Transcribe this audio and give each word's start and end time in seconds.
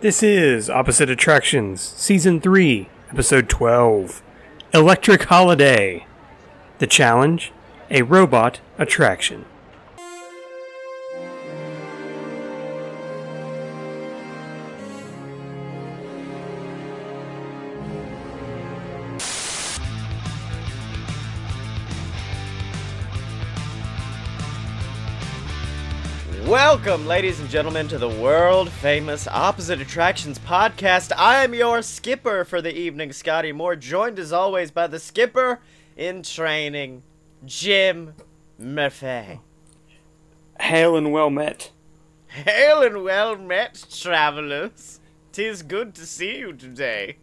This 0.00 0.22
is 0.22 0.70
Opposite 0.70 1.10
Attractions, 1.10 1.80
Season 1.80 2.40
3, 2.40 2.88
Episode 3.10 3.48
12 3.48 4.22
Electric 4.72 5.24
Holiday. 5.24 6.06
The 6.78 6.86
challenge 6.86 7.50
a 7.90 8.02
robot 8.02 8.60
attraction. 8.78 9.44
Welcome, 26.84 27.08
ladies 27.08 27.40
and 27.40 27.50
gentlemen, 27.50 27.88
to 27.88 27.98
the 27.98 28.08
world 28.08 28.70
famous 28.70 29.26
Opposite 29.26 29.80
Attractions 29.80 30.38
podcast. 30.38 31.10
I 31.16 31.42
am 31.42 31.52
your 31.52 31.82
skipper 31.82 32.44
for 32.44 32.62
the 32.62 32.72
evening, 32.72 33.12
Scotty 33.12 33.50
Moore, 33.50 33.74
joined 33.74 34.16
as 34.20 34.32
always 34.32 34.70
by 34.70 34.86
the 34.86 35.00
skipper 35.00 35.58
in 35.96 36.22
training, 36.22 37.02
Jim 37.44 38.14
Murphy. 38.60 39.40
Hail 40.60 40.96
and 40.96 41.10
well 41.10 41.30
met. 41.30 41.72
Hail 42.28 42.82
and 42.82 43.02
well 43.02 43.36
met, 43.36 43.84
travelers. 43.90 45.00
Tis 45.32 45.64
good 45.64 45.96
to 45.96 46.06
see 46.06 46.38
you 46.38 46.52
today. 46.52 47.16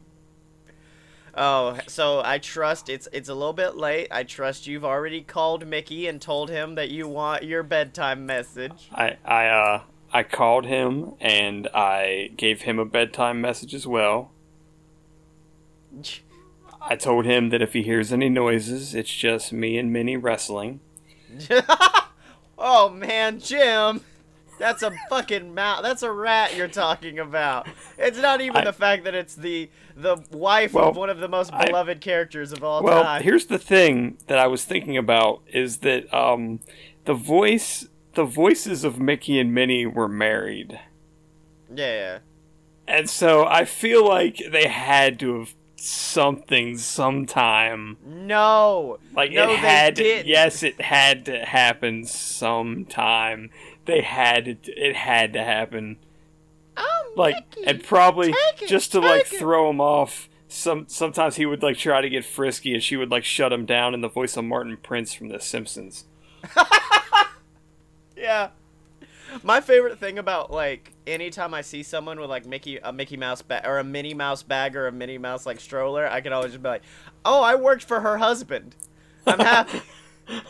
Oh, 1.37 1.77
so 1.87 2.21
I 2.23 2.37
trust 2.37 2.87
it's 2.87 3.09
it's 3.11 3.27
a 3.27 3.33
little 3.33 3.53
bit 3.53 3.75
late. 3.75 4.07
I 4.09 4.23
trust 4.23 4.67
you've 4.67 4.85
already 4.85 5.21
called 5.21 5.67
Mickey 5.67 6.07
and 6.07 6.21
told 6.21 6.49
him 6.49 6.75
that 6.75 6.89
you 6.89 7.09
want 7.09 7.43
your 7.43 7.61
bedtime 7.61 8.25
message. 8.25 8.89
I 8.93 9.17
I 9.25 9.47
uh 9.47 9.81
I 10.13 10.23
called 10.23 10.65
him 10.65 11.13
and 11.19 11.67
I 11.73 12.31
gave 12.37 12.61
him 12.61 12.79
a 12.79 12.85
bedtime 12.85 13.41
message 13.41 13.73
as 13.73 13.85
well. 13.85 14.31
I 16.87 16.95
told 16.95 17.25
him 17.25 17.49
that 17.49 17.61
if 17.61 17.73
he 17.73 17.81
hears 17.81 18.13
any 18.13 18.29
noises, 18.29 18.93
it's 18.95 19.13
just 19.13 19.51
me 19.51 19.77
and 19.77 19.91
Minnie 19.91 20.17
wrestling. 20.17 20.79
oh 22.57 22.89
man, 22.89 23.39
Jim. 23.39 24.01
That's 24.59 24.83
a 24.83 24.91
fucking 25.09 25.53
mouse. 25.53 25.81
That's 25.81 26.03
a 26.03 26.11
rat 26.11 26.55
you're 26.55 26.67
talking 26.67 27.19
about. 27.19 27.67
It's 27.97 28.17
not 28.19 28.41
even 28.41 28.57
I- 28.57 28.63
the 28.65 28.73
fact 28.73 29.03
that 29.05 29.13
it's 29.15 29.35
the 29.35 29.69
the 29.97 30.17
wife 30.31 30.73
Well, 30.73 30.89
of 30.89 30.97
one 30.97 31.09
of 31.09 31.19
the 31.19 31.27
most 31.29 31.53
I- 31.53 31.65
beloved 31.67 32.01
characters 32.01 32.51
of 32.51 32.63
all 32.63 32.83
Well, 32.83 33.03
time. 33.03 33.23
here's 33.23 33.45
the 33.45 33.57
thing 33.57 34.17
that 34.27 34.37
I 34.37 34.47
was 34.47 34.65
thinking 34.65 34.97
about 34.97 35.41
is 35.53 35.77
that 35.79 36.13
um 36.13 36.59
the 37.05 37.13
voice 37.13 37.87
the 38.13 38.25
voices 38.25 38.83
of 38.83 38.99
Mickey 38.99 39.39
and 39.39 39.53
Minnie 39.53 39.85
were 39.85 40.07
married. 40.07 40.79
yeah. 41.73 42.19
And 42.87 43.09
so 43.09 43.45
I 43.45 43.65
feel 43.65 44.07
like 44.07 44.41
they 44.51 44.67
had 44.67 45.19
to 45.21 45.39
have 45.39 45.55
something 45.77 46.77
sometime 46.77 47.97
No. 48.05 48.99
Like 49.15 49.31
no, 49.31 49.51
it 49.51 49.59
had, 49.59 49.95
they 49.95 50.03
didn't. 50.03 50.27
yes, 50.27 50.63
it 50.63 50.79
had 50.81 51.25
to 51.25 51.39
happen 51.45 52.05
sometime. 52.05 53.49
They 53.85 54.01
had 54.01 54.47
it. 54.47 54.59
It 54.67 54.95
had 54.95 55.33
to 55.33 55.43
happen. 55.43 55.97
Oh, 56.77 57.13
Like, 57.15 57.35
Mickey, 57.55 57.67
and 57.67 57.83
probably 57.83 58.31
it, 58.31 58.67
just 58.67 58.91
to 58.93 58.99
like 58.99 59.31
it. 59.31 59.39
throw 59.39 59.69
him 59.69 59.79
off. 59.79 60.27
Some 60.47 60.85
sometimes 60.87 61.35
he 61.35 61.45
would 61.45 61.63
like 61.63 61.77
try 61.77 62.01
to 62.01 62.09
get 62.09 62.23
frisky, 62.25 62.73
and 62.73 62.81
she 62.83 62.97
would 62.97 63.11
like 63.11 63.23
shut 63.23 63.51
him 63.53 63.65
down 63.65 63.93
in 63.93 64.01
the 64.01 64.09
voice 64.09 64.37
of 64.37 64.45
Martin 64.45 64.77
Prince 64.77 65.13
from 65.13 65.29
The 65.29 65.39
Simpsons. 65.39 66.05
Yeah. 68.17 68.49
My 69.43 69.59
favorite 69.59 69.99
thing 69.99 70.17
about 70.17 70.51
like 70.51 70.93
anytime 71.05 71.53
I 71.53 71.61
see 71.61 71.83
someone 71.83 72.19
with 72.19 72.29
like 72.29 72.45
Mickey 72.45 72.77
a 72.77 72.93
Mickey 72.93 73.17
Mouse 73.17 73.41
bag 73.41 73.65
or 73.65 73.79
a 73.79 73.83
Minnie 73.83 74.13
Mouse 74.13 74.43
bag 74.43 74.75
or 74.75 74.87
a 74.87 74.91
Minnie 74.91 75.17
Mouse 75.17 75.45
like 75.45 75.59
stroller, 75.59 76.07
I 76.09 76.21
can 76.21 76.31
always 76.31 76.51
just 76.53 76.63
be 76.63 76.69
like, 76.69 76.83
"Oh, 77.25 77.43
I 77.43 77.55
worked 77.55 77.83
for 77.83 77.99
her 77.99 78.17
husband. 78.17 78.75
I'm 79.27 79.39
happy." 79.41 79.81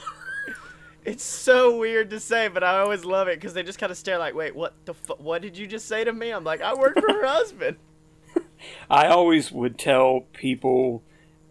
it's 1.05 1.23
so 1.23 1.77
weird 1.77 2.09
to 2.09 2.19
say, 2.19 2.47
but 2.47 2.63
I 2.63 2.79
always 2.79 3.05
love 3.05 3.27
it 3.27 3.37
because 3.39 3.53
they 3.53 3.63
just 3.63 3.79
kind 3.79 3.91
of 3.91 3.97
stare 3.97 4.17
like, 4.17 4.33
"Wait, 4.35 4.55
what 4.55 4.73
the 4.85 4.93
fu- 4.93 5.13
What 5.15 5.41
did 5.41 5.57
you 5.57 5.67
just 5.67 5.87
say 5.87 6.03
to 6.03 6.11
me?" 6.13 6.31
I'm 6.31 6.43
like, 6.43 6.61
"I 6.61 6.73
work 6.73 6.95
for 6.99 7.11
her 7.13 7.25
husband." 7.25 7.77
I 8.89 9.07
always 9.07 9.51
would 9.51 9.77
tell 9.77 10.21
people 10.33 11.03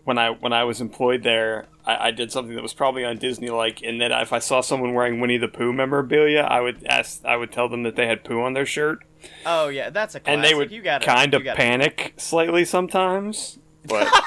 when 0.05 0.19
I 0.19 0.31
when 0.31 0.53
I 0.53 0.65
was 0.65 0.81
employed 0.81 1.23
there, 1.23 1.67
I, 1.87 2.09
I 2.09 2.11
did 2.11 2.31
something 2.33 2.55
that 2.57 2.63
was 2.63 2.75
probably 2.75 3.05
on 3.05 3.17
Disney 3.19 3.49
like, 3.49 3.83
and 3.83 4.01
that 4.01 4.11
if 4.23 4.33
I 4.33 4.39
saw 4.41 4.61
someone 4.61 4.93
wearing 4.95 5.21
Winnie 5.21 5.39
the 5.39 5.49
Pooh 5.49 5.73
memorabilia, 5.73 6.41
I 6.43 6.61
would 6.61 6.85
ask, 6.87 7.25
I 7.25 7.37
would 7.37 7.53
tell 7.53 7.69
them 7.69 7.83
that 7.85 7.97
they 7.97 8.07
had 8.07 8.25
poo 8.25 8.43
on 8.43 8.53
their 8.55 8.67
shirt. 8.67 8.99
Oh 9.47 9.69
yeah, 9.69 9.89
that's 9.91 10.15
a 10.15 10.21
classic. 10.21 10.35
and 10.35 10.45
they 10.45 10.55
would 10.55 11.03
kind 11.03 11.33
of 11.33 11.43
panic 11.45 12.15
slightly 12.19 12.65
sometimes. 12.65 13.59
But 13.87 14.09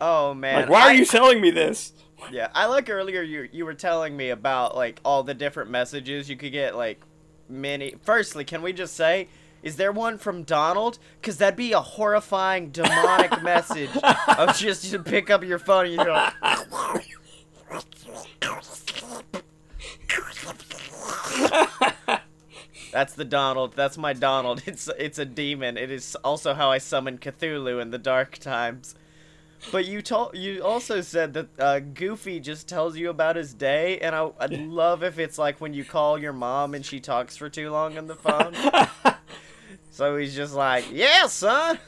Oh 0.00 0.34
man, 0.34 0.60
like, 0.62 0.68
why 0.68 0.80
I- 0.82 0.86
are 0.88 0.94
you 0.94 1.06
telling 1.06 1.40
me 1.40 1.50
this? 1.50 1.92
Yeah, 2.30 2.48
I 2.54 2.66
like 2.66 2.88
earlier 2.88 3.22
you 3.22 3.48
you 3.52 3.64
were 3.64 3.74
telling 3.74 4.16
me 4.16 4.30
about 4.30 4.76
like 4.76 5.00
all 5.04 5.22
the 5.22 5.34
different 5.34 5.70
messages 5.70 6.28
you 6.28 6.36
could 6.36 6.52
get 6.52 6.76
like 6.76 7.00
many. 7.48 7.94
Firstly, 8.02 8.44
can 8.44 8.62
we 8.62 8.72
just 8.72 8.94
say 8.94 9.28
is 9.62 9.76
there 9.76 9.92
one 9.92 10.18
from 10.18 10.42
Donald? 10.42 10.98
Cuz 11.22 11.38
that'd 11.38 11.56
be 11.56 11.72
a 11.72 11.80
horrifying 11.80 12.70
demonic 12.70 13.42
message 13.42 13.90
of 14.38 14.56
just 14.56 14.90
to 14.90 14.98
pick 14.98 15.30
up 15.30 15.42
your 15.44 15.58
phone 15.58 15.86
and 15.86 15.94
you're 15.94 16.12
like 16.12 16.34
That's 22.92 23.14
the 23.14 23.24
Donald. 23.24 23.74
That's 23.74 23.98
my 23.98 24.12
Donald. 24.12 24.62
It's 24.66 24.88
it's 24.98 25.18
a 25.18 25.24
demon. 25.24 25.76
It 25.76 25.90
is 25.90 26.16
also 26.22 26.54
how 26.54 26.70
I 26.70 26.78
summon 26.78 27.18
Cthulhu 27.18 27.82
in 27.82 27.90
the 27.90 27.98
dark 27.98 28.38
times. 28.38 28.94
But 29.72 29.86
you 29.86 30.02
told 30.02 30.36
you 30.36 30.62
also 30.62 31.00
said 31.00 31.34
that 31.34 31.48
uh, 31.58 31.80
Goofy 31.80 32.40
just 32.40 32.68
tells 32.68 32.96
you 32.96 33.10
about 33.10 33.36
his 33.36 33.54
day, 33.54 33.98
and 33.98 34.14
I, 34.14 34.30
I'd 34.38 34.52
love 34.52 35.02
if 35.02 35.18
it's 35.18 35.38
like 35.38 35.60
when 35.60 35.74
you 35.74 35.84
call 35.84 36.18
your 36.18 36.32
mom 36.32 36.74
and 36.74 36.84
she 36.84 37.00
talks 37.00 37.36
for 37.36 37.48
too 37.48 37.70
long 37.70 37.98
on 37.98 38.06
the 38.06 38.14
phone. 38.14 38.54
so 39.90 40.16
he's 40.16 40.34
just 40.34 40.54
like, 40.54 40.84
"Yeah, 40.92 41.26
son, 41.26 41.78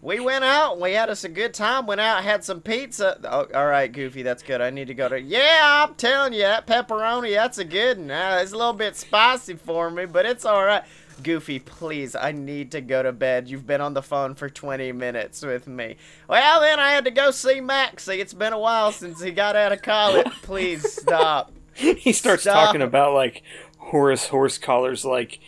we 0.00 0.20
went 0.20 0.44
out, 0.44 0.80
we 0.80 0.92
had 0.92 1.08
us 1.08 1.24
a 1.24 1.28
good 1.28 1.54
time. 1.54 1.86
Went 1.86 2.00
out, 2.00 2.22
had 2.22 2.44
some 2.44 2.60
pizza. 2.60 3.18
Oh, 3.24 3.46
all 3.54 3.66
right, 3.66 3.90
Goofy, 3.90 4.22
that's 4.22 4.42
good. 4.42 4.60
I 4.60 4.70
need 4.70 4.88
to 4.88 4.94
go 4.94 5.08
to. 5.08 5.20
Yeah, 5.20 5.86
I'm 5.88 5.94
telling 5.94 6.34
you, 6.34 6.42
that 6.42 6.66
pepperoni, 6.66 7.34
that's 7.34 7.58
a 7.58 7.64
good 7.64 7.98
one. 7.98 8.10
Uh, 8.10 8.40
it's 8.42 8.52
a 8.52 8.56
little 8.56 8.72
bit 8.72 8.96
spicy 8.96 9.54
for 9.54 9.90
me, 9.90 10.06
but 10.06 10.26
it's 10.26 10.44
all 10.44 10.64
right." 10.64 10.84
Goofy, 11.22 11.58
please, 11.58 12.14
I 12.14 12.32
need 12.32 12.70
to 12.72 12.80
go 12.80 13.02
to 13.02 13.12
bed. 13.12 13.48
You've 13.48 13.66
been 13.66 13.80
on 13.80 13.94
the 13.94 14.02
phone 14.02 14.34
for 14.34 14.48
20 14.48 14.92
minutes 14.92 15.42
with 15.42 15.66
me. 15.66 15.96
Well, 16.28 16.60
then 16.60 16.80
I 16.80 16.92
had 16.92 17.04
to 17.04 17.10
go 17.10 17.30
see 17.30 17.60
Maxie. 17.60 18.20
It's 18.20 18.34
been 18.34 18.52
a 18.52 18.58
while 18.58 18.92
since 18.92 19.20
he 19.20 19.30
got 19.30 19.56
out 19.56 19.72
of 19.72 19.82
college. 19.82 20.26
Please 20.42 20.90
stop. 20.92 21.52
he 21.74 22.12
starts 22.12 22.42
Stop. 22.42 22.66
talking 22.66 22.82
about 22.82 23.14
like 23.14 23.42
Horace 23.78 24.28
horse 24.28 24.58
collars, 24.58 25.04
like 25.04 25.40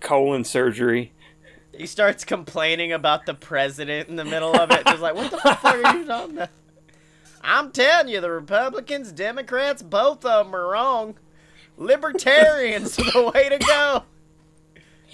colon 0.00 0.44
surgery. 0.44 1.12
He 1.76 1.86
starts 1.86 2.24
complaining 2.24 2.92
about 2.92 3.26
the 3.26 3.34
president 3.34 4.08
in 4.08 4.16
the 4.16 4.24
middle 4.24 4.54
of 4.54 4.70
it. 4.70 4.84
Just 4.84 5.00
like, 5.00 5.14
what 5.14 5.30
the 5.30 5.36
fuck 5.42 5.64
are 5.64 5.96
you 5.96 6.04
talking 6.04 6.36
about? 6.36 6.50
I'm 7.42 7.70
telling 7.70 8.08
you, 8.08 8.20
the 8.20 8.30
Republicans, 8.30 9.12
Democrats, 9.12 9.82
both 9.82 10.24
of 10.24 10.46
them 10.46 10.54
are 10.54 10.68
wrong. 10.68 11.14
Libertarians 11.78 12.98
are 12.98 13.10
the 13.10 13.32
way 13.34 13.48
to 13.48 13.58
go. 13.58 14.04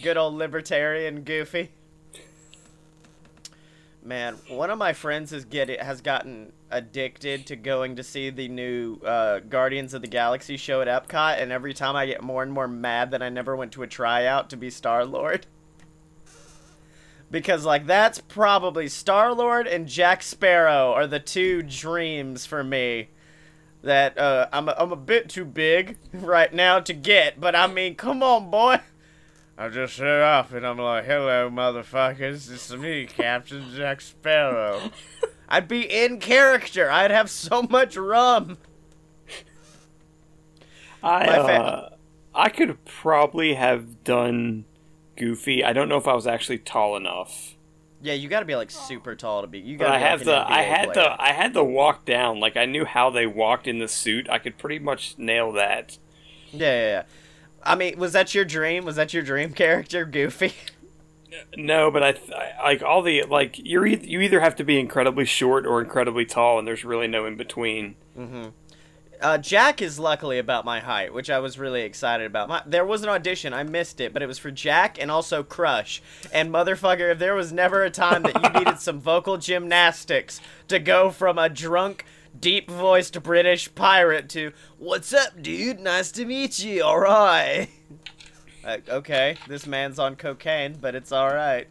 Good 0.03 0.17
old 0.17 0.35
libertarian 0.35 1.23
Goofy. 1.23 1.71
Man, 4.03 4.37
one 4.49 4.71
of 4.71 4.79
my 4.79 4.93
friends 4.93 5.31
has 5.33 5.45
get 5.45 5.69
has 5.81 6.01
gotten 6.01 6.53
addicted 6.71 7.47
to 7.47 7.57
going 7.57 7.97
to 7.97 8.05
see 8.05 8.31
the 8.31 8.47
new 8.47 8.97
uh, 9.05 9.41
Guardians 9.41 9.95
of 9.95 10.03
the 10.03 10.09
Galaxy 10.09 10.57
show 10.57 10.81
at 10.81 10.87
Epcot, 10.87 11.41
and 11.41 11.51
every 11.51 11.75
time 11.75 11.97
I 11.97 12.07
get 12.07 12.23
more 12.23 12.43
and 12.43 12.53
more 12.53 12.69
mad 12.69 13.11
that 13.11 13.23
I 13.23 13.31
never 13.31 13.57
went 13.57 13.73
to 13.73 13.83
a 13.83 13.89
tryout 13.89 14.51
to 14.51 14.57
be 14.57 14.71
Star 14.71 15.05
Lord. 15.05 15.47
Because 17.31 17.65
like 17.65 17.87
that's 17.87 18.21
probably 18.21 18.89
Star 18.89 19.33
Lord 19.33 19.67
and 19.67 19.89
Jack 19.89 20.23
Sparrow 20.23 20.93
are 20.93 21.09
the 21.09 21.19
two 21.19 21.63
dreams 21.63 22.47
for 22.47 22.63
me. 22.63 23.09
That 23.83 24.17
uh, 24.19 24.49
I'm 24.53 24.69
a, 24.69 24.75
I'm 24.79 24.93
a 24.93 24.97
bit 24.97 25.29
too 25.29 25.45
big 25.45 25.99
right 26.13 26.53
now 26.53 26.79
to 26.81 26.93
get, 26.93 27.41
but 27.41 27.57
I 27.57 27.67
mean, 27.67 27.97
come 27.97 28.23
on, 28.23 28.51
boy. 28.51 28.81
I 29.59 29.69
just 29.71 29.95
shut 29.95 30.07
off 30.07 30.53
and 30.53 30.67
I'm 30.67 30.79
like, 30.79 31.07
hello, 31.07 31.51
motherfuckers. 31.51 32.53
It's 32.53 32.71
me, 32.73 33.07
Captain 33.07 33.65
Jack 33.75 34.03
Sparrow. 34.03 34.91
I'd 35.49 35.69
be 35.69 35.83
in 35.83 36.21
character. 36.21 36.91
I'd 36.91 37.11
have 37.11 37.31
so 37.31 37.63
much 37.63 37.97
rum. 37.97 38.59
I 41.03 41.27
uh, 41.27 41.89
I 42.35 42.49
could 42.49 42.85
probably 42.85 43.55
have 43.55 44.03
done 44.03 44.65
Goofy. 45.17 45.65
I 45.65 45.73
don't 45.73 45.89
know 45.89 45.97
if 45.97 46.09
I 46.09 46.15
was 46.15 46.27
actually 46.27 46.59
tall 46.59 46.97
enough. 46.97 47.55
Yeah, 48.03 48.15
you 48.15 48.29
got 48.29 48.41
to 48.41 48.47
be 48.47 48.57
like 48.57 48.71
super 48.71 49.15
tall 49.15 49.41
to 49.43 49.47
be. 49.47 49.59
You 49.59 49.79
got. 49.79 49.91
I 49.93 49.99
have 49.99 50.21
like 50.21 50.27
the 50.27 50.53
I 50.53 50.63
had 50.63 50.93
player. 50.93 51.09
the 51.09 51.23
I 51.23 51.33
had 51.33 51.55
the 51.55 51.65
walk 51.65 52.05
down. 52.05 52.41
Like 52.41 52.57
I 52.57 52.67
knew 52.67 52.85
how 52.85 53.11
they 53.11 53.27
walked 53.27 53.67
in 53.67 53.79
the 53.79 53.89
suit. 53.89 54.29
I 54.29 54.39
could 54.39 54.59
pretty 54.59 54.79
much 54.79 55.17
nail 55.17 55.53
that. 55.53 55.99
Yeah, 56.53 56.59
yeah, 56.73 56.89
yeah. 56.89 57.03
I 57.67 57.75
mean, 57.75 57.99
was 57.99 58.13
that 58.13 58.35
your 58.35 58.45
dream? 58.45 58.85
Was 58.85 58.97
that 58.97 59.13
your 59.13 59.23
dream 59.23 59.53
character, 59.53 60.05
Goofy? 60.05 60.55
No, 61.55 61.91
but 61.91 62.03
I, 62.03 62.13
th- 62.13 62.31
I 62.33 62.63
like 62.63 62.83
all 62.83 63.03
the 63.03 63.25
like 63.25 63.59
you're 63.59 63.85
e- 63.87 64.01
you 64.03 64.23
either 64.23 64.41
have 64.41 64.57
to 64.57 64.65
be 64.65 64.81
incredibly 64.81 65.27
short 65.27 65.67
or 65.67 65.83
incredibly 65.83 66.25
tall, 66.25 66.59
and 66.59 66.67
there's 66.67 66.83
really 66.83 67.09
no 67.09 67.27
in 67.27 67.37
between. 67.37 67.97
Uh, 69.21 69.37
Jack 69.37 69.83
is 69.83 69.99
luckily 69.99 70.39
about 70.39 70.65
my 70.65 70.81
height, 70.81 71.13
which 71.13 71.29
I 71.29 71.39
was 71.41 71.59
really 71.59 71.83
excited 71.83 72.27
about. 72.27 72.49
My, 72.49 72.63
there 72.65 72.87
was 72.87 73.03
an 73.03 73.09
audition, 73.11 73.53
I 73.53 73.65
missed 73.65 74.01
it, 74.01 74.13
but 74.15 74.23
it 74.23 74.27
was 74.27 74.39
for 74.39 74.51
Jack 74.51 74.99
and 75.01 75.11
also 75.11 75.43
Crush. 75.43 76.01
And 76.33 76.51
motherfucker, 76.51 77.13
if 77.13 77.19
there 77.19 77.35
was 77.35 77.53
never 77.53 77.83
a 77.83 77.91
time 77.91 78.23
that 78.23 78.43
you 78.43 78.51
needed 78.61 78.79
some 78.79 79.01
vocal 79.01 79.37
gymnastics 79.37 80.41
to 80.69 80.79
go 80.79 81.11
from 81.11 81.39
a 81.39 81.49
drunk, 81.51 82.05
deep 82.41 82.71
voiced 82.71 83.23
British 83.23 83.75
pirate 83.75 84.29
to, 84.31 84.53
What's 84.79 85.13
up, 85.13 85.43
dude? 85.43 85.81
Nice 85.81 86.11
to 86.13 86.25
meet 86.25 86.59
you, 86.59 86.83
alright. 86.83 87.69
Uh, 88.65 88.79
okay, 88.89 89.37
this 89.47 89.67
man's 89.67 89.99
on 89.99 90.17
cocaine, 90.17 90.77
but 90.81 90.95
it's 90.95 91.13
alright. 91.13 91.69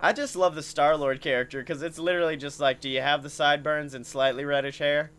I 0.00 0.12
just 0.12 0.36
love 0.36 0.54
the 0.54 0.62
Star 0.62 0.96
Lord 0.96 1.20
character 1.20 1.60
because 1.60 1.82
it's 1.82 1.98
literally 1.98 2.36
just 2.36 2.60
like, 2.60 2.80
do 2.80 2.88
you 2.88 3.00
have 3.00 3.22
the 3.22 3.30
sideburns 3.30 3.94
and 3.94 4.06
slightly 4.06 4.44
reddish 4.44 4.78
hair? 4.78 5.10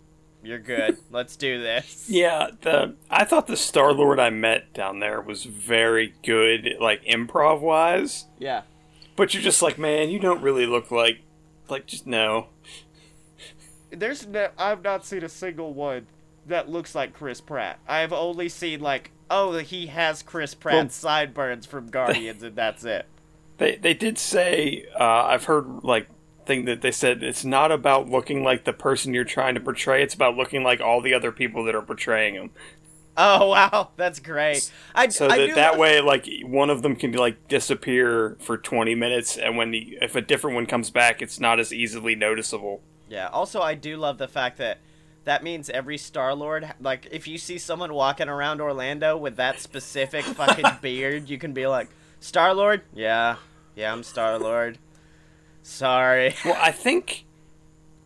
You're 0.44 0.60
good. 0.60 0.98
Let's 1.12 1.36
do 1.36 1.62
this. 1.62 2.06
Yeah, 2.10 2.52
the 2.62 2.96
I 3.10 3.26
thought 3.26 3.48
the 3.48 3.58
Star 3.58 3.92
Lord 3.92 4.20
I 4.20 4.30
met 4.30 4.74
down 4.74 5.00
there 5.00 5.20
was 5.20 5.44
very 5.44 6.14
good, 6.24 6.76
like 6.80 7.04
improv 7.04 7.60
wise. 7.60 8.26
Yeah. 8.38 8.62
But 9.16 9.34
you're 9.34 9.44
just 9.44 9.62
like, 9.62 9.78
man, 9.78 10.10
you 10.10 10.20
don't 10.20 10.44
really 10.44 10.68
look 10.68 10.92
like, 10.92 11.22
like 11.70 11.88
just 11.88 12.06
no. 12.06 12.48
There's 14.00 14.26
no, 14.28 14.50
I've 14.58 14.84
not 14.84 15.06
seen 15.06 15.24
a 15.24 15.30
single 15.30 15.74
one 15.74 16.08
that 16.46 16.70
looks 16.70 16.96
like 16.96 17.14
Chris 17.14 17.42
Pratt. 17.42 17.80
I've 17.88 18.14
only 18.14 18.50
seen 18.50 18.80
like, 18.80 19.12
oh, 19.30 19.58
he 19.58 19.88
has 19.88 20.24
Chris 20.24 20.54
Pratt's 20.54 20.96
sideburns 20.96 21.66
from 21.66 21.88
Guardians, 21.88 22.44
and 22.44 22.56
that's 22.56 22.84
it. 22.84 23.06
They 23.58 23.76
they 23.76 23.94
did 23.94 24.18
say 24.18 24.86
uh, 25.00 25.26
I've 25.26 25.46
heard 25.46 25.84
like 25.84 26.08
thing 26.46 26.66
that 26.66 26.82
they 26.82 26.92
said 26.92 27.22
it's 27.24 27.44
not 27.44 27.72
about 27.72 28.10
looking 28.10 28.44
like 28.44 28.64
the 28.64 28.74
person 28.74 29.14
you're 29.14 29.24
trying 29.24 29.56
to 29.56 29.62
portray. 29.62 30.04
It's 30.04 30.14
about 30.14 30.36
looking 30.36 30.64
like 30.64 30.80
all 30.80 31.02
the 31.02 31.14
other 31.14 31.32
people 31.32 31.64
that 31.66 31.76
are 31.76 31.82
portraying 31.82 32.36
him. 32.36 32.52
Oh 33.18 33.50
wow, 33.50 33.90
that's 33.96 34.20
great. 34.20 34.72
I 34.94 35.10
So 35.10 35.28
I 35.28 35.48
that 35.48 35.56
that 35.56 35.78
way, 35.80 36.02
like 36.02 36.30
one 36.44 36.70
of 36.70 36.84
them 36.84 36.96
can 36.96 37.12
like 37.14 37.48
disappear 37.48 38.38
for 38.40 38.58
20 38.58 38.94
minutes, 38.94 39.38
and 39.38 39.58
when 39.58 39.72
the, 39.72 39.98
if 40.02 40.16
a 40.16 40.22
different 40.22 40.56
one 40.56 40.68
comes 40.68 40.92
back, 40.92 41.22
it's 41.22 41.40
not 41.40 41.60
as 41.60 41.74
easily 41.74 42.16
noticeable. 42.16 42.82
Yeah. 43.10 43.28
Also, 43.28 43.62
I 43.62 43.74
do 43.76 43.98
love 43.98 44.18
the 44.18 44.28
fact 44.28 44.58
that 44.58 44.80
that 45.24 45.44
means 45.44 45.70
every 45.70 45.98
Star 45.98 46.34
Lord, 46.34 46.74
like, 46.80 47.08
if 47.12 47.28
you 47.28 47.38
see 47.38 47.58
someone 47.58 47.94
walking 47.94 48.30
around 48.30 48.62
Orlando 48.62 49.18
with 49.18 49.36
that 49.38 49.60
specific 49.60 50.24
fucking 50.26 50.80
beard, 50.82 51.30
you 51.30 51.38
can 51.38 51.54
be 51.54 51.68
like, 51.68 51.90
Star 52.20 52.54
Lord? 52.54 52.82
Yeah. 52.94 53.36
Yeah, 53.76 53.92
I'm 53.94 54.04
Star 54.04 54.38
Lord. 54.40 54.78
Sorry. 55.64 56.34
Well, 56.46 56.58
I 56.60 56.72
think 56.72 57.26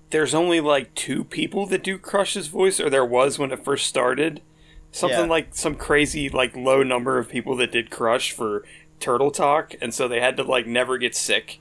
there's 0.10 0.34
only 0.34 0.60
like 0.60 0.94
two 0.96 1.24
people 1.24 1.66
that 1.68 1.84
do 1.84 1.98
Crush's 1.98 2.48
voice, 2.48 2.80
or 2.80 2.90
there 2.90 3.06
was 3.06 3.40
when 3.40 3.52
it 3.52 3.64
first 3.64 3.88
started. 3.88 4.42
Something 4.92 5.20
Yeah. 5.22 5.26
like 5.28 5.56
some 5.56 5.76
crazy, 5.76 6.28
like 6.30 6.56
low 6.56 6.84
number 6.84 7.18
of 7.18 7.30
people 7.30 7.56
that 7.58 7.72
did 7.72 7.90
Crush 7.90 8.32
for 8.34 8.66
Turtle 9.00 9.32
Talk, 9.32 9.74
and 9.82 9.94
so 9.94 10.08
they 10.10 10.20
had 10.20 10.36
to 10.38 10.44
like 10.44 10.68
never 10.68 10.98
get 10.98 11.16
sick. 11.16 11.61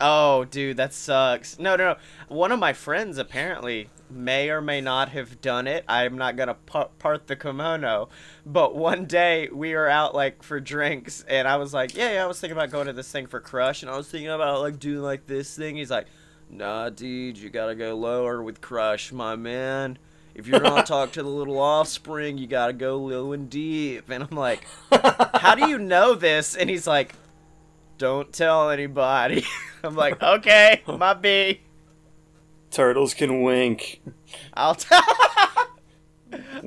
Oh, 0.00 0.44
dude, 0.44 0.76
that 0.76 0.92
sucks. 0.92 1.58
No, 1.58 1.76
no, 1.76 1.92
no. 1.92 1.96
One 2.28 2.52
of 2.52 2.58
my 2.58 2.72
friends 2.72 3.18
apparently 3.18 3.88
may 4.10 4.50
or 4.50 4.60
may 4.60 4.80
not 4.80 5.10
have 5.10 5.40
done 5.40 5.66
it. 5.66 5.84
I'm 5.88 6.16
not 6.16 6.36
gonna 6.36 6.54
pa- 6.54 6.88
part 6.98 7.26
the 7.26 7.36
kimono, 7.36 8.08
but 8.44 8.76
one 8.76 9.06
day 9.06 9.48
we 9.52 9.74
were 9.74 9.88
out 9.88 10.14
like 10.14 10.42
for 10.42 10.60
drinks, 10.60 11.24
and 11.28 11.48
I 11.48 11.56
was 11.56 11.74
like, 11.74 11.96
"Yeah, 11.96 12.12
yeah." 12.12 12.24
I 12.24 12.26
was 12.26 12.40
thinking 12.40 12.56
about 12.56 12.70
going 12.70 12.86
to 12.86 12.92
this 12.92 13.10
thing 13.10 13.26
for 13.26 13.40
Crush, 13.40 13.82
and 13.82 13.90
I 13.90 13.96
was 13.96 14.08
thinking 14.08 14.30
about 14.30 14.60
like 14.60 14.78
doing 14.78 15.02
like 15.02 15.26
this 15.26 15.56
thing. 15.56 15.76
He's 15.76 15.90
like, 15.90 16.06
"Nah, 16.50 16.90
dude, 16.90 17.38
you 17.38 17.50
gotta 17.50 17.74
go 17.74 17.96
lower 17.96 18.42
with 18.42 18.60
Crush, 18.60 19.12
my 19.12 19.36
man." 19.36 19.98
If 20.34 20.46
you're 20.46 20.60
gonna 20.60 20.82
talk 20.84 21.12
to 21.12 21.22
the 21.22 21.28
little 21.28 21.58
offspring, 21.58 22.36
you 22.38 22.46
gotta 22.46 22.74
go 22.74 22.98
low 22.98 23.32
and 23.32 23.48
deep. 23.48 24.10
And 24.10 24.22
I'm 24.22 24.36
like, 24.36 24.66
how 25.36 25.54
do 25.54 25.66
you 25.68 25.78
know 25.78 26.14
this? 26.14 26.54
And 26.54 26.68
he's 26.68 26.86
like, 26.86 27.14
don't 27.98 28.32
tell 28.32 28.70
anybody. 28.70 29.44
I'm 29.84 29.94
like, 29.94 30.22
okay, 30.22 30.82
my 30.86 31.14
B. 31.14 31.60
Turtles 32.70 33.14
can 33.14 33.42
wink. 33.42 34.00
I'll 34.54 34.74
tell. 34.74 35.02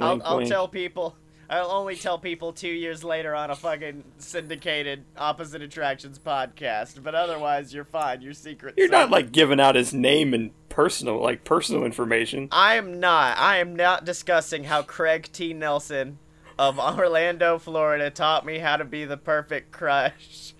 I'll, 0.01 0.21
I'll 0.23 0.37
wink. 0.37 0.49
tell 0.49 0.67
people. 0.67 1.15
I'll 1.49 1.71
only 1.71 1.95
tell 1.95 2.19
people 2.19 2.53
two 2.53 2.69
years 2.69 3.03
later 3.03 3.33
on 3.33 3.49
a 3.49 3.55
fucking 3.55 4.03
syndicated 4.19 5.03
opposite 5.17 5.63
attractions 5.63 6.19
podcast. 6.19 7.01
But 7.01 7.15
otherwise, 7.15 7.73
you're 7.73 7.85
fine. 7.85 8.21
Your 8.21 8.33
secret. 8.33 8.75
You're 8.77 8.89
not 8.89 9.09
like 9.09 9.31
giving 9.31 9.59
out 9.59 9.73
his 9.75 9.91
name 9.93 10.35
and 10.35 10.51
personal, 10.69 11.19
like 11.19 11.43
personal 11.43 11.85
information. 11.85 12.49
I 12.51 12.75
am 12.75 12.99
not. 12.99 13.37
I 13.39 13.57
am 13.57 13.75
not 13.75 14.05
discussing 14.05 14.65
how 14.65 14.83
Craig 14.83 15.29
T. 15.33 15.53
Nelson 15.53 16.19
of 16.59 16.77
Orlando, 16.77 17.57
Florida, 17.57 18.11
taught 18.11 18.45
me 18.45 18.59
how 18.59 18.77
to 18.77 18.85
be 18.85 19.05
the 19.05 19.17
perfect 19.17 19.71
crush. 19.71 20.53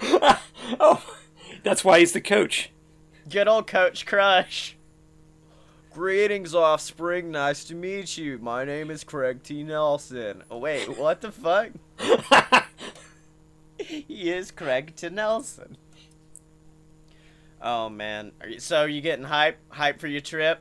oh, 0.80 1.04
that's 1.62 1.84
why 1.84 1.98
he's 1.98 2.12
the 2.12 2.20
coach. 2.20 2.70
Good 3.28 3.48
old 3.48 3.66
Coach 3.66 4.06
Crush. 4.06 4.76
Greetings, 5.92 6.54
offspring. 6.54 7.30
Nice 7.30 7.64
to 7.64 7.74
meet 7.74 8.16
you. 8.16 8.38
My 8.38 8.64
name 8.64 8.90
is 8.90 9.02
Craig 9.02 9.42
T. 9.42 9.64
Nelson. 9.64 10.44
Oh, 10.50 10.58
wait, 10.58 10.86
what 10.98 11.20
the 11.20 11.32
fuck? 11.32 11.70
he 13.78 14.30
is 14.30 14.50
Craig 14.50 14.94
T. 14.96 15.08
Nelson. 15.08 15.76
Oh, 17.60 17.88
man. 17.88 18.32
Are 18.40 18.48
you, 18.48 18.60
so, 18.60 18.84
you 18.84 19.00
getting 19.00 19.24
hype? 19.24 19.58
Hype 19.70 20.00
for 20.00 20.06
your 20.06 20.20
trip? 20.20 20.60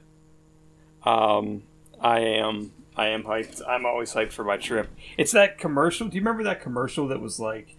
Um, 1.03 1.63
I 2.01 2.19
am. 2.19 2.71
I 2.95 3.09
am 3.09 3.23
hyped. 3.23 3.61
I'm 3.67 3.85
always 3.85 4.13
hyped 4.13 4.31
for 4.31 4.43
my 4.43 4.57
trip. 4.57 4.89
It's 5.17 5.31
that 5.33 5.59
commercial. 5.59 6.07
Do 6.07 6.15
you 6.15 6.21
remember 6.21 6.43
that 6.45 6.61
commercial 6.61 7.07
that 7.09 7.21
was 7.21 7.39
like, 7.39 7.75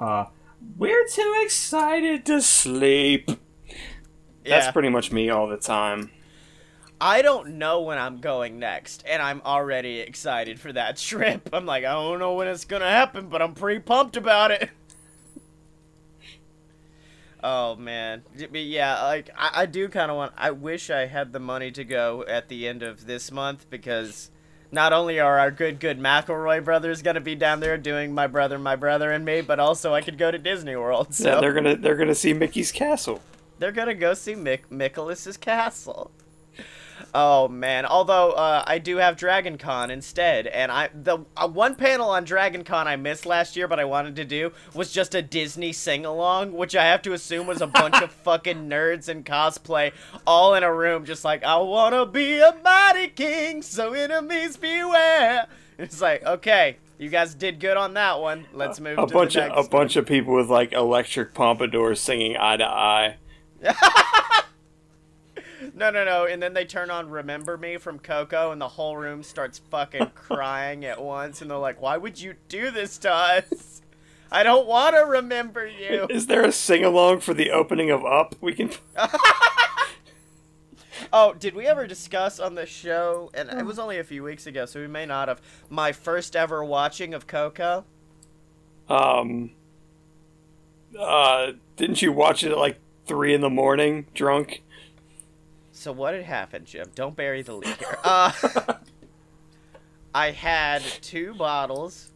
uh, 0.00 0.26
"We're 0.76 1.06
too 1.08 1.40
excited 1.42 2.24
to 2.26 2.40
sleep." 2.42 3.30
That's 4.44 4.66
Yeah. 4.66 4.70
pretty 4.72 4.88
much 4.88 5.12
me 5.12 5.28
all 5.30 5.46
the 5.46 5.56
time. 5.58 6.10
I 7.00 7.22
don't 7.22 7.58
know 7.58 7.80
when 7.80 7.96
I'm 7.98 8.20
going 8.20 8.58
next, 8.58 9.02
and 9.08 9.22
I'm 9.22 9.40
already 9.44 10.00
excited 10.00 10.60
for 10.60 10.72
that 10.72 10.96
trip. 10.98 11.48
I'm 11.52 11.64
like, 11.66 11.84
I 11.84 11.92
don't 11.92 12.18
know 12.18 12.34
when 12.34 12.48
it's 12.48 12.64
gonna 12.64 12.88
happen, 12.90 13.28
but 13.28 13.40
I'm 13.42 13.54
pretty 13.54 13.80
pumped 13.80 14.16
about 14.16 14.50
it. 14.50 14.70
Oh 17.42 17.74
man, 17.74 18.22
but 18.38 18.60
yeah, 18.60 19.02
like 19.02 19.30
I, 19.34 19.62
I 19.62 19.66
do 19.66 19.88
kind 19.88 20.10
of 20.10 20.18
want. 20.18 20.34
I 20.36 20.50
wish 20.50 20.90
I 20.90 21.06
had 21.06 21.32
the 21.32 21.40
money 21.40 21.70
to 21.70 21.84
go 21.84 22.22
at 22.28 22.48
the 22.48 22.68
end 22.68 22.82
of 22.82 23.06
this 23.06 23.32
month 23.32 23.64
because 23.70 24.30
not 24.72 24.92
only 24.92 25.18
are 25.20 25.38
our 25.38 25.50
good 25.50 25.80
good 25.80 25.98
McElroy 25.98 26.64
brothers 26.64 27.02
gonna 27.02 27.20
be 27.20 27.34
down 27.34 27.60
there 27.60 27.76
doing 27.76 28.14
my 28.14 28.26
brother, 28.26 28.58
my 28.58 28.76
brother, 28.76 29.10
and 29.10 29.24
me, 29.24 29.40
but 29.40 29.58
also 29.60 29.94
I 29.94 30.00
could 30.02 30.18
go 30.18 30.30
to 30.30 30.38
Disney 30.38 30.76
World. 30.76 31.14
So 31.14 31.28
Yeah, 31.34 31.40
they're 31.40 31.52
gonna 31.52 31.76
they're 31.76 31.96
gonna 31.96 32.14
see 32.14 32.32
Mickey's 32.32 32.72
castle. 32.72 33.20
they're 33.58 33.72
gonna 33.72 33.94
go 33.94 34.14
see 34.14 34.34
Mick 34.34 34.60
Nicholas's 34.70 35.36
castle. 35.36 36.10
Oh 37.12 37.48
man! 37.48 37.86
Although 37.86 38.32
uh, 38.32 38.62
I 38.66 38.78
do 38.78 38.96
have 38.98 39.16
Dragon 39.16 39.58
Con 39.58 39.90
instead, 39.90 40.46
and 40.46 40.70
I 40.70 40.90
the 40.94 41.18
uh, 41.36 41.48
one 41.48 41.74
panel 41.74 42.10
on 42.10 42.24
Dragon 42.24 42.62
Con 42.62 42.86
I 42.86 42.96
missed 42.96 43.26
last 43.26 43.56
year, 43.56 43.66
but 43.66 43.80
I 43.80 43.84
wanted 43.84 44.16
to 44.16 44.24
do 44.24 44.52
was 44.74 44.92
just 44.92 45.14
a 45.14 45.22
Disney 45.22 45.72
sing 45.72 46.06
along, 46.06 46.52
which 46.52 46.76
I 46.76 46.84
have 46.84 47.02
to 47.02 47.12
assume 47.12 47.46
was 47.46 47.60
a 47.60 47.66
bunch 47.66 48.00
of 48.00 48.10
fucking 48.24 48.68
nerds 48.68 49.08
in 49.08 49.24
cosplay, 49.24 49.92
all 50.26 50.54
in 50.54 50.62
a 50.62 50.72
room, 50.72 51.04
just 51.04 51.24
like 51.24 51.42
I 51.42 51.56
wanna 51.58 52.06
be 52.06 52.38
a 52.38 52.56
mighty 52.62 53.08
king, 53.08 53.62
so 53.62 53.92
enemies 53.92 54.56
beware. 54.56 55.48
It's 55.78 56.00
like 56.00 56.24
okay, 56.24 56.76
you 56.98 57.08
guys 57.08 57.34
did 57.34 57.58
good 57.58 57.76
on 57.76 57.94
that 57.94 58.20
one. 58.20 58.46
Let's 58.52 58.78
move 58.78 58.98
A 58.98 59.06
to 59.06 59.12
bunch 59.12 59.34
the 59.34 59.46
of 59.46 59.56
next 59.56 59.66
a 59.66 59.70
bunch 59.70 59.96
of 59.96 60.06
people 60.06 60.34
with 60.34 60.48
like 60.48 60.72
electric 60.72 61.34
pompadours 61.34 62.00
singing 62.00 62.36
eye 62.36 62.56
to 62.58 62.64
eye. 62.64 63.16
No, 65.74 65.90
no, 65.90 66.04
no. 66.04 66.26
And 66.26 66.42
then 66.42 66.54
they 66.54 66.64
turn 66.64 66.90
on 66.90 67.10
Remember 67.10 67.56
Me 67.56 67.76
from 67.76 67.98
Coco, 67.98 68.52
and 68.52 68.60
the 68.60 68.68
whole 68.68 68.96
room 68.96 69.22
starts 69.22 69.58
fucking 69.58 70.10
crying 70.14 70.84
at 70.84 71.02
once. 71.02 71.40
And 71.40 71.50
they're 71.50 71.58
like, 71.58 71.80
Why 71.80 71.96
would 71.96 72.20
you 72.20 72.34
do 72.48 72.70
this 72.70 72.98
to 72.98 73.12
us? 73.12 73.82
I 74.32 74.42
don't 74.42 74.66
want 74.66 74.94
to 74.94 75.02
remember 75.02 75.66
you. 75.66 76.06
Is 76.10 76.26
there 76.26 76.44
a 76.44 76.52
sing 76.52 76.84
along 76.84 77.20
for 77.20 77.34
the 77.34 77.50
opening 77.50 77.90
of 77.90 78.04
Up? 78.04 78.34
We 78.40 78.54
can. 78.54 78.70
Oh, 81.12 81.34
did 81.34 81.54
we 81.54 81.66
ever 81.66 81.86
discuss 81.86 82.38
on 82.38 82.54
the 82.54 82.66
show? 82.66 83.30
And 83.34 83.48
it 83.50 83.64
was 83.64 83.78
only 83.78 83.98
a 83.98 84.04
few 84.04 84.22
weeks 84.22 84.46
ago, 84.46 84.64
so 84.66 84.80
we 84.80 84.86
may 84.86 85.06
not 85.06 85.28
have. 85.28 85.40
My 85.68 85.92
first 85.92 86.36
ever 86.36 86.62
watching 86.64 87.14
of 87.14 87.26
Coco. 87.26 87.84
Um. 88.88 89.50
Uh, 90.96 91.52
didn't 91.76 92.02
you 92.02 92.12
watch 92.12 92.44
it 92.44 92.52
at 92.52 92.58
like 92.58 92.78
three 93.06 93.34
in 93.34 93.40
the 93.40 93.50
morning, 93.50 94.06
drunk? 94.14 94.62
So 95.80 95.92
what 95.92 96.12
had 96.12 96.24
happened, 96.24 96.66
Jim? 96.66 96.88
Don't 96.94 97.16
bury 97.16 97.40
the 97.40 97.54
lead 97.54 97.74
here. 97.78 97.96
Uh, 98.04 98.32
I 100.14 100.32
had 100.32 100.82
two 100.82 101.32
bottles 101.32 102.12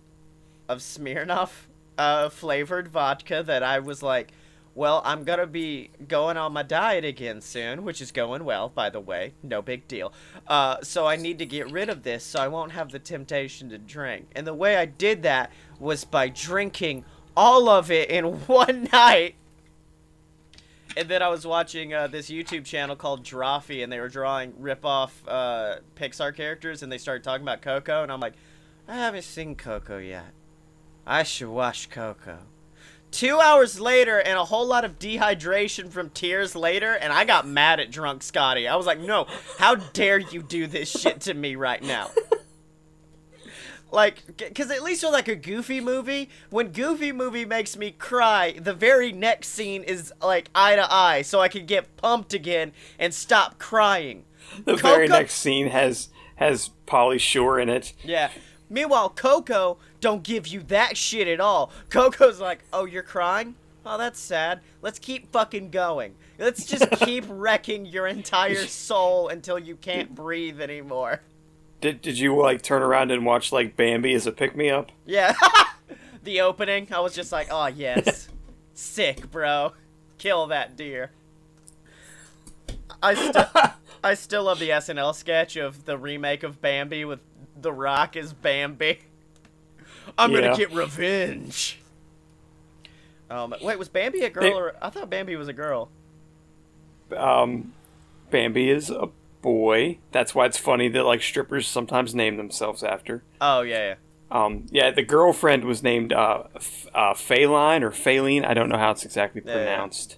of 0.68 0.80
Smirnoff 0.80 1.48
uh, 1.96 2.28
flavored 2.28 2.88
vodka 2.88 3.42
that 3.42 3.62
I 3.62 3.78
was 3.78 4.02
like, 4.02 4.32
well, 4.74 5.00
I'm 5.06 5.24
gonna 5.24 5.46
be 5.46 5.88
going 6.06 6.36
on 6.36 6.52
my 6.52 6.62
diet 6.62 7.06
again 7.06 7.40
soon, 7.40 7.84
which 7.84 8.02
is 8.02 8.12
going 8.12 8.44
well, 8.44 8.68
by 8.68 8.90
the 8.90 9.00
way. 9.00 9.32
No 9.42 9.62
big 9.62 9.88
deal. 9.88 10.12
Uh, 10.46 10.82
so 10.82 11.06
I 11.06 11.16
need 11.16 11.38
to 11.38 11.46
get 11.46 11.72
rid 11.72 11.88
of 11.88 12.02
this 12.02 12.22
so 12.22 12.40
I 12.40 12.48
won't 12.48 12.72
have 12.72 12.92
the 12.92 12.98
temptation 12.98 13.70
to 13.70 13.78
drink. 13.78 14.26
And 14.36 14.46
the 14.46 14.52
way 14.52 14.76
I 14.76 14.84
did 14.84 15.22
that 15.22 15.50
was 15.80 16.04
by 16.04 16.28
drinking 16.28 17.06
all 17.34 17.70
of 17.70 17.90
it 17.90 18.10
in 18.10 18.24
one 18.46 18.90
night. 18.92 19.36
And 20.96 21.08
then 21.08 21.22
I 21.22 21.28
was 21.28 21.46
watching 21.46 21.92
uh, 21.92 22.06
this 22.06 22.30
YouTube 22.30 22.64
channel 22.64 22.94
called 22.94 23.24
Drawfee, 23.24 23.82
and 23.82 23.92
they 23.92 23.98
were 23.98 24.08
drawing 24.08 24.54
rip-off 24.58 25.22
uh, 25.26 25.76
Pixar 25.96 26.34
characters, 26.34 26.82
and 26.82 26.92
they 26.92 26.98
started 26.98 27.24
talking 27.24 27.42
about 27.42 27.62
Coco, 27.62 28.02
and 28.02 28.12
I'm 28.12 28.20
like, 28.20 28.34
I 28.86 28.94
haven't 28.96 29.22
seen 29.22 29.56
Coco 29.56 29.98
yet. 29.98 30.32
I 31.06 31.22
should 31.24 31.48
watch 31.48 31.90
Coco. 31.90 32.38
Two 33.10 33.40
hours 33.40 33.80
later, 33.80 34.18
and 34.18 34.38
a 34.38 34.44
whole 34.44 34.66
lot 34.66 34.84
of 34.84 34.98
dehydration 34.98 35.90
from 35.90 36.10
tears 36.10 36.54
later, 36.54 36.94
and 36.94 37.12
I 37.12 37.24
got 37.24 37.46
mad 37.46 37.80
at 37.80 37.90
drunk 37.90 38.22
Scotty. 38.22 38.68
I 38.68 38.76
was 38.76 38.86
like, 38.86 38.98
no, 38.98 39.26
how 39.58 39.76
dare 39.76 40.18
you 40.18 40.42
do 40.42 40.66
this 40.66 40.88
shit 40.90 41.20
to 41.22 41.34
me 41.34 41.56
right 41.56 41.82
now? 41.82 42.10
like, 43.94 44.36
because 44.36 44.70
at 44.70 44.82
least 44.82 45.02
with 45.02 45.12
like 45.12 45.28
a 45.28 45.36
Goofy 45.36 45.80
movie, 45.80 46.28
when 46.50 46.72
Goofy 46.72 47.12
movie 47.12 47.44
makes 47.44 47.76
me 47.76 47.92
cry, 47.92 48.52
the 48.52 48.74
very 48.74 49.12
next 49.12 49.48
scene 49.48 49.82
is 49.82 50.12
like 50.22 50.50
eye 50.54 50.76
to 50.76 50.92
eye, 50.92 51.22
so 51.22 51.40
I 51.40 51.48
can 51.48 51.64
get 51.64 51.96
pumped 51.96 52.34
again 52.34 52.72
and 52.98 53.14
stop 53.14 53.58
crying. 53.58 54.24
The 54.64 54.76
very 54.76 55.08
next 55.08 55.34
scene 55.34 55.68
has 55.68 56.08
has 56.36 56.70
Pauly 56.86 57.20
Shore 57.20 57.58
in 57.58 57.68
it. 57.68 57.92
Yeah. 58.02 58.30
Meanwhile, 58.68 59.10
Coco 59.10 59.78
don't 60.00 60.22
give 60.22 60.48
you 60.48 60.62
that 60.64 60.96
shit 60.96 61.28
at 61.28 61.40
all. 61.40 61.70
Coco's 61.88 62.40
like, 62.40 62.64
"Oh, 62.72 62.84
you're 62.84 63.02
crying? 63.02 63.54
Oh, 63.86 63.98
that's 63.98 64.18
sad. 64.18 64.60
Let's 64.82 64.98
keep 64.98 65.30
fucking 65.30 65.70
going. 65.70 66.14
Let's 66.38 66.64
just 66.64 66.90
keep 67.04 67.24
wrecking 67.28 67.86
your 67.86 68.06
entire 68.06 68.66
soul 68.66 69.28
until 69.28 69.58
you 69.58 69.76
can't 69.76 70.14
breathe 70.14 70.60
anymore." 70.60 71.20
Did 71.84 72.00
Did 72.00 72.18
you 72.18 72.34
like 72.34 72.62
turn 72.62 72.80
around 72.80 73.10
and 73.10 73.26
watch 73.26 73.52
like 73.52 73.76
Bambi 73.76 74.14
as 74.14 74.26
a 74.26 74.32
pick 74.32 74.56
me 74.56 74.70
up? 74.70 74.90
Yeah. 75.04 75.34
the 76.24 76.40
opening, 76.40 76.88
I 76.90 77.00
was 77.00 77.14
just 77.14 77.30
like, 77.30 77.48
"Oh 77.50 77.66
yes, 77.66 78.30
sick, 78.72 79.30
bro. 79.30 79.74
Kill 80.16 80.46
that 80.46 80.78
deer." 80.78 81.10
I 83.02 83.12
still, 83.28 83.46
I 84.02 84.14
still 84.14 84.44
love 84.44 84.60
the 84.60 84.70
SNL 84.70 85.14
sketch 85.14 85.56
of 85.56 85.84
the 85.84 85.98
remake 85.98 86.42
of 86.42 86.62
Bambi 86.62 87.04
with 87.04 87.20
The 87.60 87.70
Rock 87.70 88.16
as 88.16 88.32
Bambi. 88.32 89.00
I'm 90.16 90.32
Yeah. 90.32 90.40
gonna 90.40 90.56
get 90.56 90.72
revenge. 90.72 91.80
Um, 93.28 93.54
wait, 93.60 93.78
was 93.78 93.90
Bambi 93.90 94.22
a 94.22 94.30
girl 94.30 94.42
They- 94.42 94.52
or 94.54 94.74
I 94.80 94.88
thought 94.88 95.10
Bambi 95.10 95.36
was 95.36 95.48
a 95.48 95.52
girl? 95.52 95.90
Um, 97.14 97.74
Bambi 98.30 98.70
is 98.70 98.88
a 98.88 99.10
boy. 99.44 99.98
That's 100.10 100.34
why 100.34 100.46
it's 100.46 100.56
funny 100.56 100.88
that 100.88 101.04
like 101.04 101.20
strippers 101.22 101.68
sometimes 101.68 102.14
name 102.14 102.38
themselves 102.38 102.82
after. 102.82 103.22
Oh 103.42 103.60
yeah, 103.60 103.88
yeah. 103.90 103.94
Um, 104.30 104.64
yeah, 104.70 104.90
the 104.90 105.02
girlfriend 105.02 105.64
was 105.66 105.82
named 105.82 106.14
uh, 106.14 106.44
F- 106.56 106.86
uh, 106.94 107.10
or 107.10 107.12
Faline. 107.90 108.44
I 108.44 108.54
don't 108.54 108.70
know 108.70 108.78
how 108.78 108.90
it's 108.92 109.04
exactly 109.04 109.42
Yeah. 109.44 109.52
pronounced. 109.52 110.16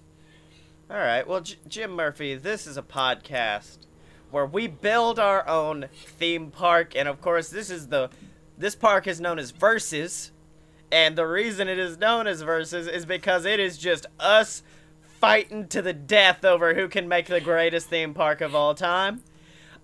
All 0.89 0.97
right. 0.97 1.27
Well, 1.27 1.41
J- 1.41 1.57
Jim 1.67 1.91
Murphy, 1.91 2.37
this 2.37 2.69
is 2.69 2.77
a 2.77 2.83
podcast 2.83 3.79
where 4.31 4.47
we 4.47 4.69
build 4.69 5.19
our 5.19 5.47
own 5.49 5.87
theme 5.93 6.53
park, 6.53 6.95
and 6.95 7.09
of 7.09 7.21
course, 7.21 7.49
this 7.49 7.69
is 7.69 7.89
the 7.89 8.09
this 8.57 8.77
park 8.77 9.09
is 9.09 9.21
known 9.21 9.41
as 9.41 9.51
Versus, 9.51 10.31
and 10.93 11.19
the 11.19 11.27
reason 11.27 11.67
it 11.69 11.81
is 11.81 11.99
known 11.99 12.29
as 12.29 12.43
Versus 12.43 12.87
is 12.87 13.05
because 13.05 13.45
it 13.45 13.59
is 13.59 13.77
just 13.77 14.07
us 14.21 14.63
fighting 15.21 15.67
to 15.69 15.83
the 15.83 15.93
death 15.93 16.45
over 16.45 16.75
who 16.75 16.89
can 16.89 17.09
make 17.09 17.27
the 17.27 17.41
greatest 17.41 17.89
theme 17.89 18.15
park 18.15 18.41
of 18.41 18.55
all 18.55 18.75
time. 18.75 19.23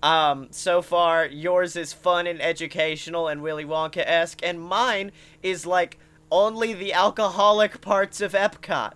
Um, 0.02 0.48
so 0.50 0.82
far, 0.82 1.26
yours 1.26 1.76
is 1.76 1.92
fun 1.92 2.26
and 2.26 2.42
educational 2.42 3.28
and 3.28 3.40
Willy 3.42 3.64
Wonka 3.64 4.02
esque, 4.04 4.40
and 4.42 4.60
mine 4.60 5.12
is 5.42 5.64
like 5.64 5.98
only 6.30 6.72
the 6.72 6.92
alcoholic 6.92 7.80
parts 7.80 8.20
of 8.20 8.32
Epcot. 8.32 8.94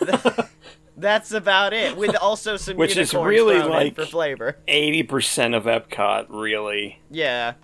That's 0.96 1.32
about 1.32 1.72
it, 1.72 1.96
with 1.96 2.14
also 2.16 2.56
some 2.56 2.76
Which 2.76 2.96
is 2.96 3.14
really 3.14 3.60
like- 3.60 3.94
for 3.94 4.06
flavor. 4.06 4.56
Eighty 4.68 5.02
percent 5.02 5.54
of 5.54 5.64
Epcot, 5.64 6.26
really. 6.28 7.00
Yeah. 7.10 7.54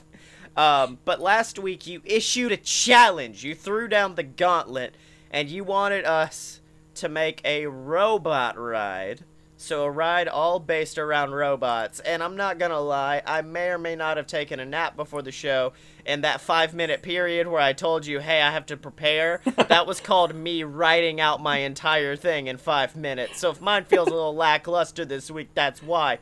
Um, 0.57 0.99
but 1.05 1.21
last 1.21 1.59
week 1.59 1.87
you 1.87 2.02
issued 2.05 2.52
a 2.52 2.57
challenge. 2.57 3.45
You 3.45 3.55
threw 3.55 3.87
down 3.87 4.14
the 4.17 4.23
gauntlet, 4.25 4.95
and 5.31 5.49
you 5.49 5.62
wanted 5.62 6.05
us 6.05 6.57
to 6.99 7.09
make 7.09 7.40
a 7.45 7.67
robot 7.67 8.59
ride. 8.59 9.25
So 9.61 9.83
a 9.85 9.90
ride 9.90 10.28
all 10.28 10.61
based 10.61 10.99
around 10.99 11.33
robots. 11.33 11.99
And 12.00 12.23
I'm 12.23 12.37
not 12.37 12.59
gonna 12.59 12.78
lie, 12.81 13.23
I 13.26 13.43
may 13.43 13.71
or 13.71 13.78
may 13.78 13.97
not 13.97 14.17
have 14.17 14.28
taken 14.28 14.61
a 14.61 14.64
nap 14.64 14.95
before 14.95 15.21
the 15.21 15.33
show. 15.33 15.73
And 16.07 16.23
that 16.23 16.40
five 16.40 16.75
minute 16.75 17.02
period 17.02 17.49
where 17.49 17.61
I 17.61 17.73
told 17.73 18.07
you, 18.07 18.21
hey, 18.21 18.40
I 18.40 18.52
have 18.52 18.67
to 18.67 18.76
prepare, 18.76 19.40
that 19.57 19.85
was 19.85 19.99
called 20.00 20.33
me 20.35 20.62
writing 20.62 21.21
out 21.21 21.43
my 21.43 21.59
entire 21.59 22.14
thing 22.14 22.47
in 22.47 22.57
five 22.57 22.95
minutes. 22.95 23.40
So 23.40 23.50
if 23.50 23.61
mine 23.61 23.85
feels 23.87 24.07
a 24.07 24.12
little 24.12 24.35
lackluster 24.47 25.05
this 25.05 25.28
week, 25.28 25.49
that's 25.55 25.83
why. 25.83 26.19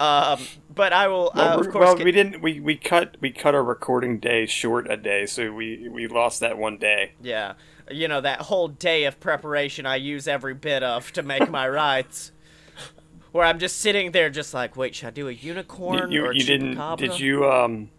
Um, 0.00 0.40
but 0.74 0.92
I 0.92 1.06
will, 1.06 1.28
uh, 1.28 1.36
Well, 1.36 1.60
of 1.60 1.66
we- 1.66 1.72
course, 1.72 1.84
well, 1.86 1.94
get- 1.96 2.04
we 2.04 2.10
didn't. 2.12 2.42
We, 2.42 2.58
we 2.58 2.74
cut 2.76 3.16
we 3.20 3.30
cut 3.30 3.54
our 3.54 3.62
recording 3.62 4.18
day 4.18 4.46
short 4.46 4.90
a 4.90 4.96
day, 4.96 5.26
so 5.26 5.52
we 5.52 5.88
we 5.88 6.08
lost 6.08 6.40
that 6.40 6.58
one 6.58 6.78
day. 6.78 7.12
Yeah. 7.22 7.52
You 7.90 8.08
know, 8.08 8.20
that 8.20 8.42
whole 8.42 8.68
day 8.68 9.04
of 9.04 9.20
preparation 9.20 9.84
I 9.86 9.96
use 9.96 10.26
every 10.26 10.54
bit 10.54 10.82
of 10.82 11.12
to 11.12 11.22
make 11.22 11.50
my 11.50 11.68
rides. 11.68 12.32
Where 13.32 13.44
I'm 13.44 13.58
just 13.58 13.78
sitting 13.78 14.12
there 14.12 14.30
just 14.30 14.54
like, 14.54 14.76
wait, 14.76 14.94
should 14.94 15.08
I 15.08 15.10
do 15.10 15.28
a 15.28 15.32
unicorn 15.32 16.12
you, 16.12 16.24
or 16.24 16.32
you 16.32 16.44
didn't. 16.44 16.98
Did 16.98 17.18
you 17.18 17.50
um? 17.50 17.90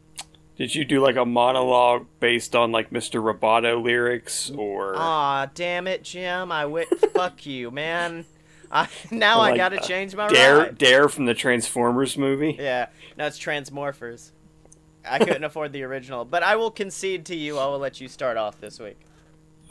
Did 0.55 0.73
you 0.73 0.85
do 0.85 1.01
like 1.01 1.17
a 1.17 1.25
monologue 1.25 2.07
based 2.21 2.55
on 2.55 2.71
like 2.71 2.89
Mr. 2.89 3.21
Roboto 3.21 3.83
lyrics 3.83 4.49
or? 4.51 4.95
Aw, 4.95 5.47
damn 5.53 5.87
it, 5.87 6.03
Jim. 6.03 6.51
I 6.51 6.65
wit 6.65 6.87
fuck 7.13 7.45
you, 7.45 7.71
man. 7.71 8.25
I 8.71 8.87
now 9.11 9.41
I 9.41 9.57
gotta 9.57 9.79
change 9.79 10.15
my 10.15 10.29
Dare 10.29 10.57
ride. 10.57 10.77
Dare 10.77 11.09
from 11.09 11.25
the 11.25 11.33
Transformers 11.33 12.17
movie. 12.17 12.55
Yeah. 12.57 12.87
No, 13.17 13.27
it's 13.27 13.37
Transmorphers. 13.37 14.31
I 15.07 15.19
couldn't 15.19 15.43
afford 15.43 15.73
the 15.73 15.83
original. 15.83 16.25
But 16.25 16.43
I 16.43 16.55
will 16.55 16.71
concede 16.71 17.25
to 17.25 17.35
you, 17.35 17.59
I 17.59 17.65
will 17.67 17.79
let 17.79 17.99
you 17.99 18.07
start 18.07 18.37
off 18.37 18.59
this 18.59 18.79
week. 18.79 18.99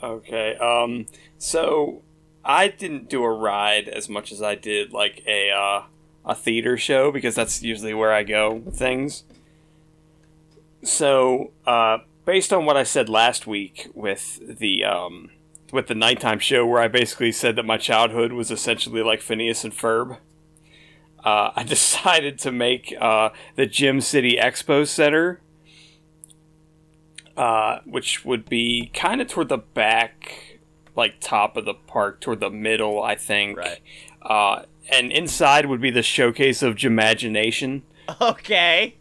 Okay. 0.03 0.55
Um. 0.57 1.07
So 1.37 2.01
I 2.43 2.67
didn't 2.67 3.09
do 3.09 3.23
a 3.23 3.31
ride 3.31 3.89
as 3.89 4.07
much 4.07 4.31
as 4.31 4.41
I 4.41 4.55
did 4.55 4.93
like 4.93 5.23
a 5.25 5.51
uh, 5.51 5.83
a 6.25 6.35
theater 6.35 6.77
show 6.77 7.11
because 7.11 7.35
that's 7.35 7.63
usually 7.63 7.93
where 7.93 8.11
I 8.11 8.23
go 8.23 8.53
with 8.53 8.77
things. 8.77 9.23
So, 10.83 11.51
uh, 11.65 11.99
based 12.25 12.53
on 12.53 12.65
what 12.65 12.77
I 12.77 12.83
said 12.83 13.09
last 13.09 13.47
week 13.47 13.89
with 13.95 14.39
the 14.59 14.83
um, 14.85 15.31
with 15.71 15.87
the 15.87 15.95
nighttime 15.95 16.39
show, 16.39 16.65
where 16.65 16.81
I 16.81 16.87
basically 16.87 17.31
said 17.31 17.55
that 17.55 17.65
my 17.65 17.77
childhood 17.77 18.31
was 18.31 18.51
essentially 18.51 19.01
like 19.01 19.21
Phineas 19.21 19.63
and 19.63 19.73
Ferb, 19.73 20.17
uh, 21.23 21.51
I 21.55 21.63
decided 21.63 22.37
to 22.39 22.51
make 22.51 22.93
uh, 23.01 23.29
the 23.55 23.65
Jim 23.65 24.01
City 24.01 24.37
Expo 24.39 24.87
Center 24.87 25.41
uh, 27.37 27.79
which 27.85 28.23
would 28.25 28.47
be 28.47 28.91
kind 28.93 29.21
of 29.21 29.27
toward 29.27 29.49
the 29.49 29.57
back, 29.57 30.59
like 30.95 31.19
top 31.19 31.57
of 31.57 31.65
the 31.65 31.73
park, 31.73 32.21
toward 32.21 32.39
the 32.39 32.49
middle, 32.49 33.01
I 33.01 33.15
think. 33.15 33.57
Right. 33.57 33.79
Uh, 34.21 34.63
and 34.89 35.11
inside 35.11 35.65
would 35.65 35.81
be 35.81 35.91
the 35.91 36.03
showcase 36.03 36.61
of 36.61 36.83
Imagination. 36.83 37.83
Okay. 38.21 38.97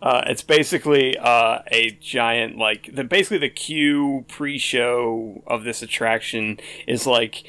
Uh, 0.00 0.22
it's 0.26 0.42
basically 0.42 1.18
uh, 1.18 1.58
a 1.70 1.90
giant, 2.00 2.56
like 2.56 2.88
the 2.94 3.04
basically 3.04 3.38
the 3.38 3.48
queue 3.50 4.24
pre-show 4.28 5.42
of 5.46 5.64
this 5.64 5.82
attraction 5.82 6.58
is 6.86 7.06
like 7.06 7.42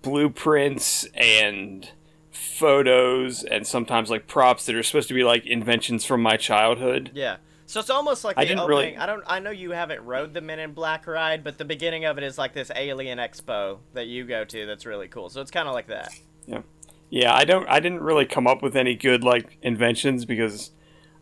blueprints 0.00 1.06
and 1.14 1.90
photos 2.30 3.44
and 3.44 3.66
sometimes 3.66 4.10
like 4.10 4.26
props 4.26 4.66
that 4.66 4.74
are 4.74 4.82
supposed 4.82 5.08
to 5.08 5.14
be 5.14 5.24
like 5.24 5.46
inventions 5.46 6.04
from 6.04 6.22
my 6.22 6.36
childhood. 6.36 7.10
Yeah. 7.14 7.36
So 7.72 7.80
it's 7.80 7.88
almost 7.88 8.22
like 8.22 8.36
I 8.36 8.42
the 8.44 8.48
didn't 8.48 8.60
opening. 8.60 8.78
really- 8.78 8.96
I 8.98 9.06
don't. 9.06 9.24
I 9.26 9.38
know 9.38 9.48
you 9.50 9.70
haven't 9.70 10.02
rode 10.04 10.34
the 10.34 10.42
Men 10.42 10.58
in 10.58 10.74
Black 10.74 11.06
ride, 11.06 11.42
but 11.42 11.56
the 11.56 11.64
beginning 11.64 12.04
of 12.04 12.18
it 12.18 12.22
is 12.22 12.36
like 12.36 12.52
this 12.52 12.70
alien 12.76 13.16
expo 13.16 13.78
that 13.94 14.08
you 14.08 14.26
go 14.26 14.44
to. 14.44 14.66
That's 14.66 14.84
really 14.84 15.08
cool. 15.08 15.30
So 15.30 15.40
it's 15.40 15.50
kind 15.50 15.66
of 15.66 15.72
like 15.72 15.86
that. 15.86 16.12
Yeah, 16.46 16.60
yeah. 17.08 17.34
I 17.34 17.46
don't. 17.46 17.66
I 17.70 17.80
didn't 17.80 18.02
really 18.02 18.26
come 18.26 18.46
up 18.46 18.62
with 18.62 18.76
any 18.76 18.94
good 18.94 19.24
like 19.24 19.56
inventions 19.62 20.26
because 20.26 20.72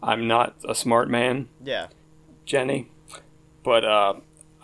I'm 0.03 0.27
not 0.27 0.57
a 0.69 0.75
smart 0.75 1.09
man, 1.09 1.49
Yeah. 1.63 1.87
Jenny. 2.47 2.91
But 3.63 3.85
uh, 3.85 4.15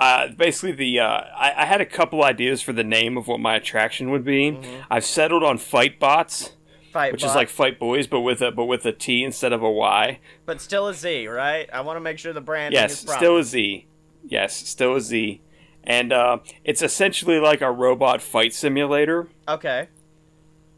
uh 0.00 0.28
basically 0.36 0.72
the 0.72 0.98
uh, 0.98 1.20
I, 1.36 1.54
I 1.56 1.64
had 1.66 1.80
a 1.80 1.86
couple 1.86 2.24
ideas 2.24 2.62
for 2.62 2.72
the 2.72 2.82
name 2.82 3.16
of 3.16 3.28
what 3.28 3.38
my 3.38 3.54
attraction 3.54 4.10
would 4.10 4.24
be. 4.24 4.58
I've 4.90 5.04
settled 5.04 5.44
on 5.44 5.56
Fight 5.56 6.00
Bots, 6.00 6.55
Fight. 6.96 7.12
which 7.12 7.22
bot, 7.22 7.30
is 7.30 7.34
like 7.34 7.48
Fight 7.48 7.78
Boys, 7.78 8.06
but 8.06 8.20
with 8.20 8.40
a 8.42 8.50
but 8.50 8.64
with 8.64 8.84
a 8.86 8.92
T 8.92 9.22
instead 9.22 9.52
of 9.52 9.62
a 9.62 9.70
Y. 9.70 10.18
but 10.44 10.60
still 10.60 10.88
a 10.88 10.94
Z, 10.94 11.26
right? 11.28 11.68
I 11.72 11.80
want 11.82 11.96
to 11.96 12.00
make 12.00 12.18
sure 12.18 12.32
the 12.32 12.40
branding 12.40 12.82
is 12.82 13.04
Yes, 13.04 13.16
still 13.16 13.36
a 13.38 13.44
Z. 13.44 13.86
Yes, 14.24 14.54
still 14.54 14.96
a 14.96 15.00
Z. 15.00 15.40
And 15.84 16.12
uh, 16.12 16.38
it's 16.64 16.82
essentially 16.82 17.38
like 17.38 17.60
a 17.60 17.70
robot 17.70 18.20
fight 18.20 18.52
simulator. 18.52 19.28
Okay. 19.46 19.88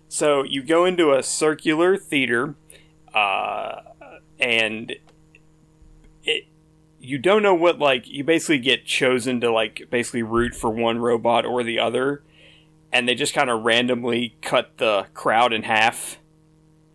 So 0.09 0.43
you 0.43 0.63
go 0.63 0.85
into 0.85 1.15
a 1.15 1.23
circular 1.23 1.97
theater, 1.97 2.57
uh, 3.15 3.81
and 4.39 4.95
it 6.25 6.45
you 7.01 7.19
don't 7.19 7.43
know 7.43 7.55
what 7.55 7.79
like 7.79 8.09
you 8.09 8.25
basically 8.25 8.59
get 8.59 8.85
chosen 8.85 9.41
to 9.41 9.51
like 9.53 9.89
basically 9.91 10.23
root 10.23 10.55
for 10.55 10.71
one 10.71 10.99
robot 10.99 11.45
or 11.47 11.63
the 11.63 11.79
other, 11.79 12.23
and 12.93 13.09
they 13.09 13.15
just 13.15 13.35
kind 13.35 13.51
of 13.51 13.65
randomly 13.65 14.37
cut 14.43 14.79
the 14.79 15.07
crowd 15.15 15.53
in 15.53 15.63
half, 15.63 16.19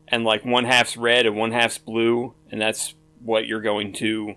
and 0.08 0.24
like 0.24 0.46
one 0.46 0.66
half's 0.66 0.98
red 0.98 1.26
and 1.26 1.36
one 1.36 1.52
half's 1.52 1.78
blue, 1.78 2.34
and 2.52 2.60
that's 2.60 2.96
what 3.22 3.48
you're 3.48 3.62
going 3.62 3.94
to, 3.94 4.36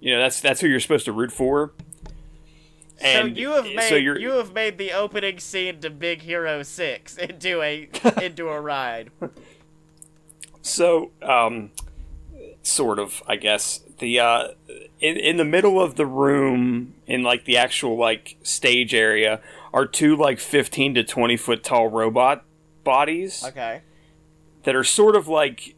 you 0.00 0.14
know, 0.14 0.20
that's 0.20 0.40
that's 0.40 0.60
who 0.60 0.68
you're 0.68 0.80
supposed 0.80 1.06
to 1.06 1.12
root 1.12 1.32
for. 1.32 1.72
so 3.00 3.24
you 3.24 3.50
have 3.50 3.64
made 3.64 3.88
so 3.88 3.94
you 3.94 4.32
have 4.32 4.52
made 4.52 4.78
the 4.78 4.92
opening 4.92 5.38
scene 5.38 5.80
to 5.80 5.90
Big 5.90 6.22
Hero 6.22 6.62
Six 6.62 7.16
into 7.18 7.62
a 7.62 7.88
into 8.22 8.48
a 8.48 8.60
ride. 8.60 9.10
So, 10.62 11.12
um, 11.22 11.70
sort 12.62 12.98
of, 12.98 13.22
I 13.26 13.36
guess. 13.36 13.80
The 13.98 14.20
uh, 14.20 14.48
in 15.00 15.16
in 15.16 15.36
the 15.36 15.44
middle 15.44 15.80
of 15.80 15.94
the 15.94 16.04
room, 16.04 16.94
in 17.06 17.22
like 17.22 17.44
the 17.44 17.56
actual 17.56 17.96
like 17.96 18.36
stage 18.42 18.92
area, 18.94 19.40
are 19.72 19.86
two 19.86 20.16
like 20.16 20.38
fifteen 20.38 20.94
to 20.94 21.04
twenty 21.04 21.36
foot 21.36 21.62
tall 21.64 21.88
robot 21.88 22.44
bodies 22.84 23.44
Okay. 23.44 23.82
that 24.64 24.74
are 24.76 24.84
sort 24.84 25.16
of 25.16 25.28
like 25.28 25.74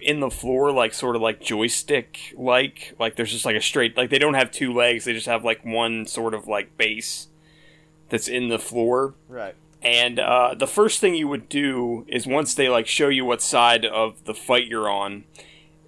in 0.00 0.20
the 0.20 0.30
floor, 0.30 0.70
like 0.70 0.94
sort 0.94 1.16
of 1.16 1.22
like 1.22 1.40
joystick 1.40 2.32
like. 2.36 2.94
Like 2.98 3.16
there's 3.16 3.32
just 3.32 3.44
like 3.44 3.56
a 3.56 3.60
straight 3.60 3.96
like 3.96 4.10
they 4.10 4.18
don't 4.18 4.34
have 4.34 4.50
two 4.50 4.72
legs; 4.72 5.04
they 5.04 5.12
just 5.12 5.26
have 5.26 5.44
like 5.44 5.64
one 5.64 6.06
sort 6.06 6.34
of 6.34 6.46
like 6.46 6.76
base 6.76 7.28
that's 8.08 8.28
in 8.28 8.48
the 8.48 8.58
floor. 8.58 9.14
Right. 9.28 9.54
And 9.82 10.18
uh, 10.18 10.54
the 10.58 10.66
first 10.66 11.00
thing 11.00 11.14
you 11.14 11.28
would 11.28 11.48
do 11.48 12.04
is 12.08 12.26
once 12.26 12.54
they 12.54 12.68
like 12.68 12.86
show 12.86 13.08
you 13.08 13.24
what 13.24 13.40
side 13.42 13.84
of 13.84 14.24
the 14.24 14.34
fight 14.34 14.66
you're 14.66 14.88
on, 14.90 15.24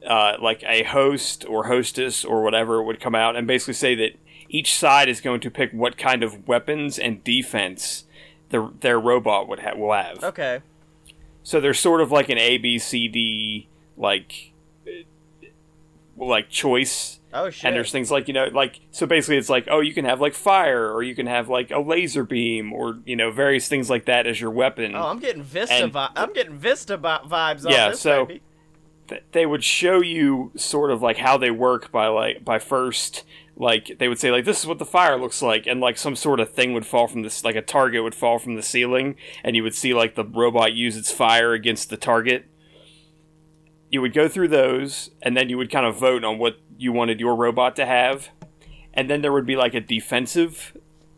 uh, 0.06 0.36
like 0.40 0.62
a 0.64 0.84
host 0.84 1.44
or 1.48 1.66
hostess 1.66 2.24
or 2.24 2.42
whatever 2.42 2.80
would 2.82 3.00
come 3.00 3.16
out 3.16 3.34
and 3.34 3.46
basically 3.48 3.74
say 3.74 3.94
that 3.96 4.12
each 4.52 4.74
side 4.74 5.08
is 5.08 5.20
going 5.20 5.40
to 5.40 5.50
pick 5.50 5.72
what 5.72 5.96
kind 5.96 6.22
of 6.22 6.46
weapons 6.48 6.98
and 6.98 7.22
defense 7.24 8.04
their 8.50 8.68
their 8.80 8.98
robot 9.00 9.48
would 9.48 9.60
ha- 9.60 9.74
will 9.76 9.92
have. 9.92 10.22
Okay. 10.24 10.60
So 11.42 11.60
there's 11.60 11.78
sort 11.80 12.00
of 12.00 12.10
like 12.12 12.28
an 12.28 12.36
A 12.38 12.58
B 12.58 12.78
C 12.78 13.08
D 13.08 13.68
like 13.96 14.52
like 16.16 16.50
choice 16.50 17.18
Oh 17.32 17.48
shit. 17.48 17.64
and 17.64 17.76
there's 17.76 17.92
things 17.92 18.10
like 18.10 18.28
you 18.28 18.34
know 18.34 18.46
like 18.52 18.80
so 18.90 19.06
basically 19.06 19.36
it's 19.38 19.48
like 19.48 19.68
oh 19.70 19.80
you 19.80 19.94
can 19.94 20.04
have 20.04 20.20
like 20.20 20.34
fire 20.34 20.92
or 20.92 21.02
you 21.02 21.14
can 21.14 21.26
have 21.26 21.48
like 21.48 21.70
a 21.70 21.78
laser 21.78 22.24
beam 22.24 22.72
or 22.72 22.98
you 23.06 23.14
know 23.16 23.30
various 23.30 23.68
things 23.68 23.88
like 23.88 24.04
that 24.06 24.26
as 24.26 24.40
your 24.40 24.50
weapon 24.50 24.94
Oh, 24.94 25.06
I'm 25.06 25.18
getting 25.20 25.42
Vista. 25.42 25.74
And- 25.74 25.92
Vi- 25.92 26.10
I'm 26.16 26.32
getting 26.34 26.58
Vista 26.58 26.96
vi- 26.96 27.20
vibes. 27.24 27.64
off 27.64 27.70
Yeah, 27.70 27.90
this, 27.90 28.00
so- 28.00 28.26
baby. 28.26 28.42
Th- 29.08 29.22
they 29.32 29.46
would 29.46 29.64
show 29.64 30.00
you 30.00 30.52
sort 30.56 30.90
of 30.90 31.02
like 31.02 31.16
how 31.16 31.38
they 31.38 31.50
work 31.50 31.90
by 31.90 32.08
like 32.08 32.44
by 32.44 32.58
first 32.58 33.24
like 33.60 33.98
they 33.98 34.08
would 34.08 34.18
say 34.18 34.30
like 34.30 34.46
this 34.46 34.58
is 34.58 34.66
what 34.66 34.78
the 34.78 34.86
fire 34.86 35.18
looks 35.18 35.42
like 35.42 35.66
and 35.66 35.80
like 35.80 35.98
some 35.98 36.16
sort 36.16 36.40
of 36.40 36.50
thing 36.50 36.72
would 36.72 36.86
fall 36.86 37.06
from 37.06 37.20
this 37.20 37.44
like 37.44 37.56
a 37.56 37.62
target 37.62 38.02
would 38.02 38.14
fall 38.14 38.38
from 38.38 38.56
the 38.56 38.62
ceiling 38.62 39.14
and 39.44 39.54
you 39.54 39.62
would 39.62 39.74
see 39.74 39.92
like 39.92 40.14
the 40.14 40.24
robot 40.24 40.72
use 40.72 40.96
its 40.96 41.12
fire 41.12 41.52
against 41.52 41.90
the 41.90 41.96
target. 41.98 42.46
You 43.90 44.00
would 44.00 44.14
go 44.14 44.28
through 44.28 44.48
those 44.48 45.10
and 45.20 45.36
then 45.36 45.50
you 45.50 45.58
would 45.58 45.70
kind 45.70 45.84
of 45.84 45.98
vote 45.98 46.24
on 46.24 46.38
what 46.38 46.58
you 46.78 46.90
wanted 46.92 47.20
your 47.20 47.36
robot 47.36 47.76
to 47.76 47.84
have. 47.84 48.30
And 48.94 49.10
then 49.10 49.20
there 49.20 49.32
would 49.32 49.46
be 49.46 49.56
like 49.56 49.74
a 49.74 49.80
defensive 49.80 50.74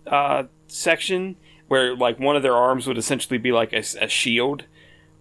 uh, 0.08 0.44
section 0.66 1.36
where 1.68 1.94
like 1.94 2.18
one 2.18 2.34
of 2.34 2.42
their 2.42 2.56
arms 2.56 2.88
would 2.88 2.98
essentially 2.98 3.38
be 3.38 3.52
like 3.52 3.72
a 3.72 4.08
shield. 4.08 4.64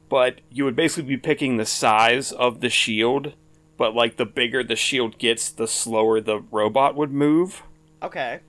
But 0.09 0.41
you 0.49 0.65
would 0.65 0.75
basically 0.75 1.09
be 1.09 1.17
picking 1.17 1.57
the 1.57 1.65
size 1.65 2.31
of 2.31 2.61
the 2.61 2.69
shield 2.69 3.33
but 3.81 3.95
like 3.95 4.17
the 4.17 4.25
bigger 4.27 4.63
the 4.63 4.75
shield 4.75 5.17
gets 5.17 5.49
the 5.49 5.67
slower 5.67 6.21
the 6.21 6.39
robot 6.51 6.95
would 6.95 7.11
move 7.11 7.63
Okay. 8.03 8.41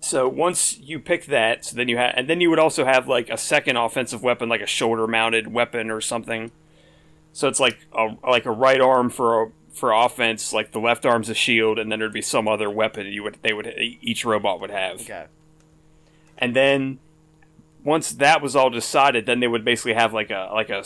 so 0.00 0.26
once 0.26 0.78
you 0.78 0.98
pick 0.98 1.26
that 1.26 1.66
so 1.66 1.76
then 1.76 1.86
you 1.86 1.98
have 1.98 2.14
and 2.16 2.26
then 2.30 2.40
you 2.40 2.48
would 2.48 2.58
also 2.58 2.86
have 2.86 3.06
like 3.06 3.28
a 3.28 3.36
second 3.36 3.76
offensive 3.76 4.22
weapon 4.22 4.48
like 4.48 4.62
a 4.62 4.66
shoulder 4.66 5.06
mounted 5.06 5.52
weapon 5.52 5.90
or 5.90 6.00
something 6.00 6.50
so 7.34 7.46
it's 7.46 7.60
like 7.60 7.86
a 7.92 8.16
like 8.26 8.46
a 8.46 8.50
right 8.50 8.80
arm 8.80 9.10
for 9.10 9.42
a 9.42 9.50
for 9.74 9.92
offense 9.92 10.50
like 10.54 10.72
the 10.72 10.80
left 10.80 11.04
arm's 11.04 11.28
a 11.28 11.34
shield 11.34 11.78
and 11.78 11.92
then 11.92 11.98
there'd 11.98 12.12
be 12.12 12.22
some 12.22 12.48
other 12.48 12.70
weapon 12.70 13.06
you 13.06 13.22
would 13.22 13.36
they 13.42 13.52
would 13.52 13.66
each 14.00 14.24
robot 14.24 14.60
would 14.62 14.70
have 14.70 15.02
Okay. 15.02 15.26
and 16.38 16.56
then 16.56 16.98
once 17.84 18.10
that 18.12 18.40
was 18.40 18.56
all 18.56 18.70
decided 18.70 19.26
then 19.26 19.40
they 19.40 19.46
would 19.48 19.64
basically 19.64 19.92
have 19.92 20.14
like 20.14 20.30
a 20.30 20.48
like 20.54 20.70
a 20.70 20.82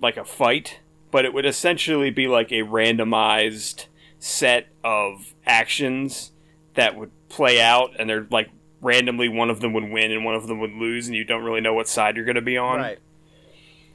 like 0.00 0.16
a 0.16 0.24
fight 0.24 0.80
but 1.14 1.24
it 1.24 1.32
would 1.32 1.46
essentially 1.46 2.10
be 2.10 2.26
like 2.26 2.50
a 2.50 2.62
randomized 2.62 3.86
set 4.18 4.66
of 4.82 5.32
actions 5.46 6.32
that 6.74 6.96
would 6.96 7.12
play 7.28 7.60
out 7.60 7.90
and 8.00 8.10
they're 8.10 8.26
like 8.32 8.50
randomly 8.80 9.28
one 9.28 9.48
of 9.48 9.60
them 9.60 9.72
would 9.72 9.88
win 9.88 10.10
and 10.10 10.24
one 10.24 10.34
of 10.34 10.48
them 10.48 10.58
would 10.58 10.72
lose 10.72 11.06
and 11.06 11.14
you 11.14 11.22
don't 11.22 11.44
really 11.44 11.60
know 11.60 11.72
what 11.72 11.86
side 11.88 12.16
you're 12.16 12.24
going 12.24 12.34
to 12.34 12.42
be 12.42 12.56
on 12.58 12.80
Right. 12.80 12.98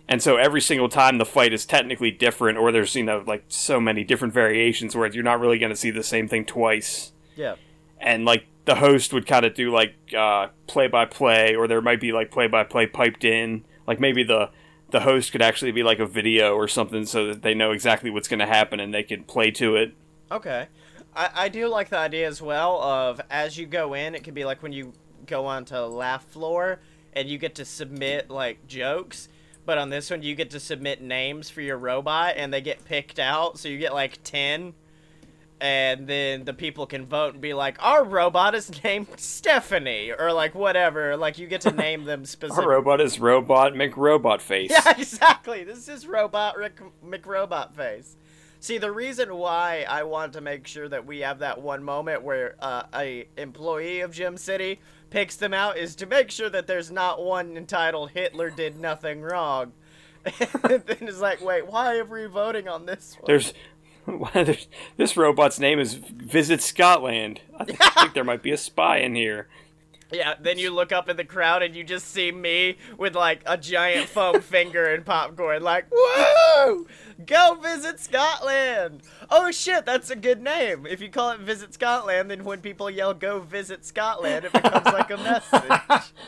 and 0.07 0.23
so 0.23 0.37
every 0.37 0.61
single 0.61 0.87
time 0.87 1.17
the 1.17 1.25
fight 1.25 1.51
is 1.51 1.65
technically 1.65 2.09
different 2.09 2.57
or 2.57 2.71
there's 2.71 2.95
you 2.95 3.03
know 3.03 3.21
like 3.27 3.43
so 3.49 3.81
many 3.81 4.05
different 4.05 4.33
variations 4.33 4.95
where 4.95 5.11
you're 5.11 5.21
not 5.23 5.41
really 5.41 5.59
going 5.59 5.71
to 5.71 5.75
see 5.75 5.91
the 5.91 6.03
same 6.03 6.29
thing 6.29 6.45
twice 6.45 7.11
Yeah. 7.35 7.55
and 7.99 8.23
like 8.23 8.45
the 8.63 8.75
host 8.75 9.11
would 9.13 9.27
kind 9.27 9.45
of 9.45 9.53
do 9.55 9.71
like 9.71 9.95
uh, 10.15 10.47
play 10.67 10.87
by 10.87 11.03
play, 11.05 11.55
or 11.55 11.67
there 11.67 11.81
might 11.81 11.99
be 11.99 12.11
like 12.11 12.29
play 12.31 12.45
by 12.47 12.63
play 12.63 12.85
piped 12.85 13.23
in. 13.25 13.65
Like 13.87 13.99
maybe 13.99 14.21
the 14.23 14.51
the 14.91 15.01
host 15.01 15.31
could 15.31 15.41
actually 15.41 15.71
be 15.71 15.83
like 15.83 15.99
a 15.99 16.05
video 16.05 16.55
or 16.55 16.67
something, 16.67 17.05
so 17.05 17.27
that 17.27 17.41
they 17.41 17.53
know 17.53 17.71
exactly 17.71 18.09
what's 18.09 18.27
going 18.27 18.39
to 18.39 18.45
happen 18.45 18.79
and 18.79 18.93
they 18.93 19.03
can 19.03 19.23
play 19.23 19.51
to 19.51 19.75
it. 19.75 19.93
Okay. 20.31 20.67
I, 21.15 21.29
I 21.33 21.49
do 21.49 21.67
like 21.67 21.89
the 21.89 21.97
idea 21.97 22.27
as 22.27 22.41
well 22.41 22.81
of 22.81 23.21
as 23.29 23.57
you 23.57 23.65
go 23.65 23.93
in, 23.93 24.15
it 24.15 24.23
could 24.23 24.33
be 24.33 24.45
like 24.45 24.61
when 24.63 24.71
you 24.71 24.93
go 25.25 25.45
onto 25.45 25.75
laugh 25.75 26.25
floor 26.25 26.79
and 27.13 27.29
you 27.29 27.37
get 27.37 27.55
to 27.55 27.65
submit 27.65 28.29
like 28.29 28.67
jokes. 28.67 29.29
But 29.65 29.77
on 29.77 29.89
this 29.89 30.09
one, 30.09 30.23
you 30.23 30.35
get 30.35 30.49
to 30.51 30.59
submit 30.59 31.01
names 31.01 31.49
for 31.49 31.61
your 31.61 31.77
robot 31.77 32.35
and 32.37 32.51
they 32.53 32.61
get 32.61 32.85
picked 32.85 33.19
out. 33.19 33.59
So 33.59 33.67
you 33.67 33.77
get 33.77 33.93
like 33.93 34.19
10. 34.23 34.73
And 35.61 36.07
then 36.07 36.45
the 36.45 36.53
people 36.53 36.85
can 36.85 37.05
vote 37.05 37.33
and 37.33 37.41
be 37.41 37.53
like, 37.53 37.75
our 37.79 38.03
robot 38.03 38.55
is 38.55 38.83
named 38.83 39.07
Stephanie. 39.17 40.11
Or 40.17 40.31
like 40.31 40.55
whatever. 40.55 41.17
Like 41.17 41.37
you 41.37 41.47
get 41.47 41.61
to 41.61 41.71
name 41.75 42.05
them 42.05 42.25
specific 42.25 42.63
Our 42.63 42.69
robot 42.69 43.01
is 43.01 43.19
Robot 43.19 43.73
McRobot 43.73 44.41
Face. 44.41 44.71
Yeah, 44.71 44.91
exactly. 44.97 45.63
This 45.63 45.87
is 45.87 46.07
Robot 46.07 46.57
Rick 46.57 46.79
McRobot 47.05 47.73
face. 47.75 48.15
See, 48.61 48.77
the 48.77 48.91
reason 48.91 49.35
why 49.35 49.85
I 49.87 50.03
want 50.03 50.33
to 50.33 50.41
make 50.41 50.67
sure 50.67 50.89
that 50.89 51.05
we 51.05 51.19
have 51.19 51.39
that 51.39 51.61
one 51.61 51.81
moment 51.81 52.23
where 52.23 52.55
uh, 52.59 52.83
a 52.93 53.27
employee 53.37 54.01
of 54.01 54.11
Jim 54.11 54.35
City 54.35 54.81
picks 55.09 55.37
them 55.37 55.53
out 55.53 55.77
is 55.77 55.95
to 55.95 56.05
make 56.05 56.29
sure 56.29 56.49
that 56.49 56.67
there's 56.67 56.91
not 56.91 57.23
one 57.23 57.55
entitled 57.55 58.11
Hitler 58.11 58.49
did 58.49 58.77
nothing 58.77 59.21
wrong. 59.21 59.71
and 60.25 60.83
then 60.85 60.97
it's 61.01 61.21
like, 61.21 61.41
wait, 61.41 61.67
why 61.67 61.97
are 61.97 62.03
we 62.03 62.25
voting 62.25 62.67
on 62.67 62.85
this 62.85 63.15
one? 63.15 63.23
There's 63.27 63.53
this 64.97 65.17
robot's 65.17 65.59
name 65.59 65.79
is 65.79 65.93
Visit 65.93 66.61
Scotland. 66.61 67.41
I 67.57 67.65
think, 67.65 67.79
I 67.81 68.01
think 68.01 68.13
there 68.13 68.23
might 68.23 68.41
be 68.41 68.51
a 68.51 68.57
spy 68.57 68.97
in 68.97 69.15
here. 69.15 69.47
Yeah, 70.11 70.33
then 70.39 70.57
you 70.57 70.71
look 70.71 70.91
up 70.91 71.07
in 71.07 71.17
the 71.17 71.23
crowd 71.23 71.61
and 71.61 71.75
you 71.75 71.83
just 71.83 72.07
see 72.07 72.31
me 72.31 72.77
with 72.97 73.15
like 73.15 73.43
a 73.45 73.57
giant 73.57 74.09
foam 74.09 74.41
finger 74.41 74.91
and 74.91 75.05
popcorn, 75.05 75.61
like, 75.61 75.85
whoa! 75.91 76.87
Go 77.25 77.55
visit 77.61 77.99
Scotland! 77.99 79.03
Oh 79.29 79.51
shit, 79.51 79.85
that's 79.85 80.09
a 80.09 80.15
good 80.15 80.41
name. 80.41 80.87
If 80.87 80.99
you 80.99 81.09
call 81.09 81.31
it 81.31 81.41
Visit 81.41 81.75
Scotland, 81.75 82.31
then 82.31 82.43
when 82.43 82.61
people 82.61 82.89
yell 82.89 83.13
go 83.13 83.39
visit 83.39 83.85
Scotland, 83.85 84.45
it 84.45 84.53
becomes 84.53 84.85
like 84.85 85.11
a 85.11 85.17
message. 85.17 86.11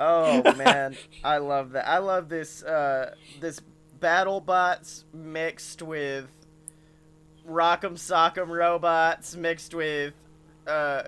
Oh 0.00 0.54
man, 0.54 0.96
I 1.24 1.38
love 1.38 1.72
that. 1.72 1.88
I 1.88 1.98
love 1.98 2.28
this 2.28 2.62
uh 2.62 3.14
this 3.40 3.60
battle 4.00 4.40
bots 4.40 5.04
mixed 5.12 5.82
with 5.82 6.26
rock'em 7.46 7.94
sock'em 7.94 8.48
robots 8.48 9.34
mixed 9.36 9.74
with 9.74 10.12
uh 10.66 11.02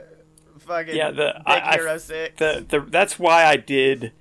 fucking 0.59 0.97
Yeah, 0.97 1.11
the 1.11 1.33
Big 1.37 1.43
I, 1.47 1.79
I- 1.93 1.97
Six. 1.99 2.39
the, 2.39 2.65
the 2.69 2.81
that's 2.81 3.19
why 3.19 3.45
I 3.45 3.57
did 3.57 4.13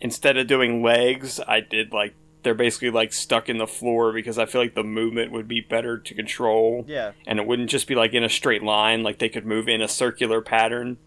instead 0.00 0.36
of 0.36 0.46
doing 0.46 0.82
legs, 0.82 1.40
I 1.46 1.60
did 1.60 1.92
like 1.92 2.14
they're 2.42 2.54
basically 2.54 2.90
like 2.90 3.12
stuck 3.12 3.48
in 3.48 3.58
the 3.58 3.66
floor 3.66 4.12
because 4.12 4.38
I 4.38 4.46
feel 4.46 4.60
like 4.60 4.74
the 4.74 4.84
movement 4.84 5.32
would 5.32 5.48
be 5.48 5.60
better 5.60 5.98
to 5.98 6.14
control. 6.14 6.84
yeah. 6.86 7.10
And 7.26 7.40
it 7.40 7.46
wouldn't 7.46 7.70
just 7.70 7.88
be 7.88 7.96
like 7.96 8.12
in 8.14 8.22
a 8.22 8.28
straight 8.28 8.62
line, 8.62 9.02
like 9.02 9.18
they 9.18 9.28
could 9.28 9.44
move 9.44 9.68
in 9.68 9.82
a 9.82 9.88
circular 9.88 10.40
pattern. 10.40 10.98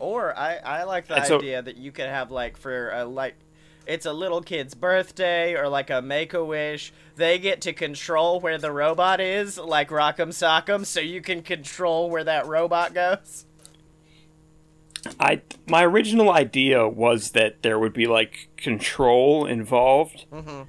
Or 0.00 0.36
I 0.36 0.56
I 0.56 0.82
like 0.84 1.06
the 1.06 1.16
And 1.16 1.26
so- 1.26 1.38
idea 1.38 1.62
that 1.62 1.76
you 1.76 1.92
could 1.92 2.06
have 2.06 2.30
like 2.32 2.56
for 2.56 2.90
a 2.90 3.04
like 3.04 3.34
it's 3.88 4.06
a 4.06 4.12
little 4.12 4.42
kid's 4.42 4.74
birthday 4.74 5.54
or 5.54 5.68
like 5.68 5.88
a 5.88 6.02
make 6.02 6.34
a 6.34 6.44
wish, 6.44 6.92
they 7.16 7.38
get 7.38 7.62
to 7.62 7.72
control 7.72 8.38
where 8.38 8.58
the 8.58 8.70
robot 8.70 9.18
is, 9.18 9.58
like 9.58 9.88
Rock'em 9.88 10.28
Sock'em, 10.28 10.84
so 10.84 11.00
you 11.00 11.22
can 11.22 11.42
control 11.42 12.10
where 12.10 12.22
that 12.22 12.46
robot 12.46 12.92
goes. 12.94 13.46
I 15.18 15.40
my 15.66 15.84
original 15.84 16.30
idea 16.30 16.86
was 16.86 17.30
that 17.30 17.62
there 17.62 17.78
would 17.78 17.94
be 17.94 18.06
like 18.06 18.50
control 18.56 19.46
involved, 19.46 20.26
mm-hmm. 20.30 20.62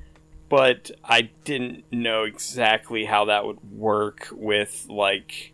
but 0.47 0.91
I 1.03 1.29
didn't 1.43 1.91
know 1.91 2.23
exactly 2.23 3.05
how 3.05 3.25
that 3.25 3.45
would 3.45 3.59
work 3.71 4.29
with 4.31 4.85
like 4.87 5.53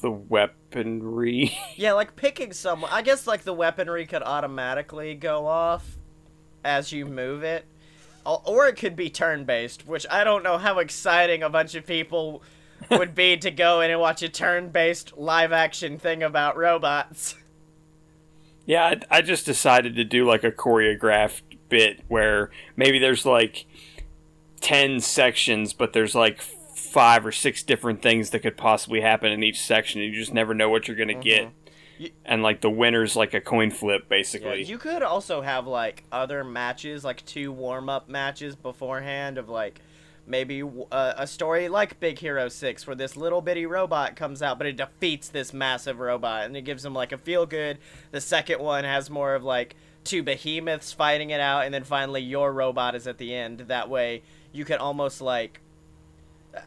the 0.00 0.10
weaponry. 0.10 1.58
Yeah, 1.76 1.92
like 1.92 2.16
picking 2.16 2.52
someone. 2.52 2.90
I 2.92 3.02
guess 3.02 3.26
like 3.26 3.42
the 3.42 3.52
weaponry 3.52 4.06
could 4.06 4.22
automatically 4.22 5.14
go 5.14 5.46
off 5.46 5.98
as 6.64 6.92
you 6.92 7.06
move 7.06 7.42
it. 7.42 7.64
Or- 8.24 8.66
it 8.66 8.76
could 8.76 8.96
be 8.96 9.10
turn 9.10 9.44
based, 9.44 9.86
which 9.86 10.06
I 10.10 10.24
don't 10.24 10.42
know 10.42 10.56
how 10.58 10.78
exciting 10.78 11.42
a 11.42 11.50
bunch 11.50 11.74
of 11.74 11.86
people 11.86 12.42
would 12.90 13.14
be 13.14 13.36
to 13.36 13.50
go 13.50 13.80
in 13.82 13.90
and 13.90 14.00
watch 14.00 14.22
a 14.22 14.28
turn 14.28 14.70
based 14.70 15.16
live 15.16 15.52
action 15.52 15.98
thing 15.98 16.22
about 16.22 16.56
robots. 16.56 17.34
yeah, 18.66 18.84
I, 19.10 19.18
I 19.18 19.20
just 19.22 19.44
decided 19.44 19.96
to 19.96 20.04
do 20.04 20.26
like 20.26 20.42
a 20.42 20.50
choreographed 20.50 21.42
bit 21.68 22.00
where 22.08 22.50
maybe 22.76 22.98
there's 22.98 23.26
like 23.26 23.66
ten 24.60 25.00
sections, 25.00 25.74
but 25.74 25.92
there's 25.92 26.14
like 26.14 26.40
five 26.40 27.26
or 27.26 27.32
six 27.32 27.62
different 27.62 28.00
things 28.00 28.30
that 28.30 28.40
could 28.40 28.56
possibly 28.56 29.00
happen 29.02 29.30
in 29.32 29.42
each 29.42 29.60
section. 29.60 30.00
and 30.00 30.10
You 30.10 30.18
just 30.18 30.32
never 30.32 30.54
know 30.54 30.70
what 30.70 30.88
you're 30.88 30.96
gonna 30.96 31.12
get. 31.14 31.42
Mm-hmm. 31.42 31.63
And 32.24 32.42
like 32.42 32.60
the 32.60 32.70
winner's 32.70 33.14
like 33.16 33.34
a 33.34 33.40
coin 33.40 33.70
flip, 33.70 34.02
Yeah, 34.02 34.08
basically. 34.08 34.64
you 34.64 34.78
could 34.78 35.02
also 35.02 35.40
have 35.42 35.66
like 35.66 36.04
other 36.10 36.42
matches, 36.44 37.04
like 37.04 37.24
two 37.24 37.52
warm 37.52 37.88
up 37.88 38.08
matches 38.08 38.56
beforehand 38.56 39.38
of 39.38 39.48
like 39.48 39.80
maybe 40.26 40.62
uh, 40.90 41.12
a 41.18 41.26
story 41.26 41.68
like 41.68 42.00
Big 42.00 42.18
Hero 42.18 42.48
6 42.48 42.86
where 42.86 42.96
this 42.96 43.14
little 43.16 43.42
bitty 43.42 43.66
robot 43.66 44.16
comes 44.16 44.40
out 44.42 44.56
but 44.56 44.66
it 44.66 44.74
defeats 44.76 45.28
this 45.28 45.52
massive 45.52 46.00
robot 46.00 46.46
and 46.46 46.56
it 46.56 46.62
gives 46.62 46.82
them 46.82 46.94
like 46.94 47.12
a 47.12 47.18
feel 47.18 47.44
good. 47.46 47.78
The 48.10 48.20
second 48.22 48.60
one 48.60 48.84
has 48.84 49.10
more 49.10 49.34
of 49.34 49.44
like 49.44 49.76
two 50.02 50.22
behemoths 50.22 50.92
fighting 50.92 51.30
it 51.30 51.40
out 51.40 51.64
and 51.64 51.74
then 51.74 51.84
finally 51.84 52.22
your 52.22 52.52
robot 52.52 52.94
is 52.94 53.06
at 53.06 53.18
the 53.18 53.34
end. 53.34 53.60
That 53.68 53.88
way 53.90 54.22
you 54.52 54.64
can 54.64 54.78
almost 54.78 55.20
like 55.20 55.60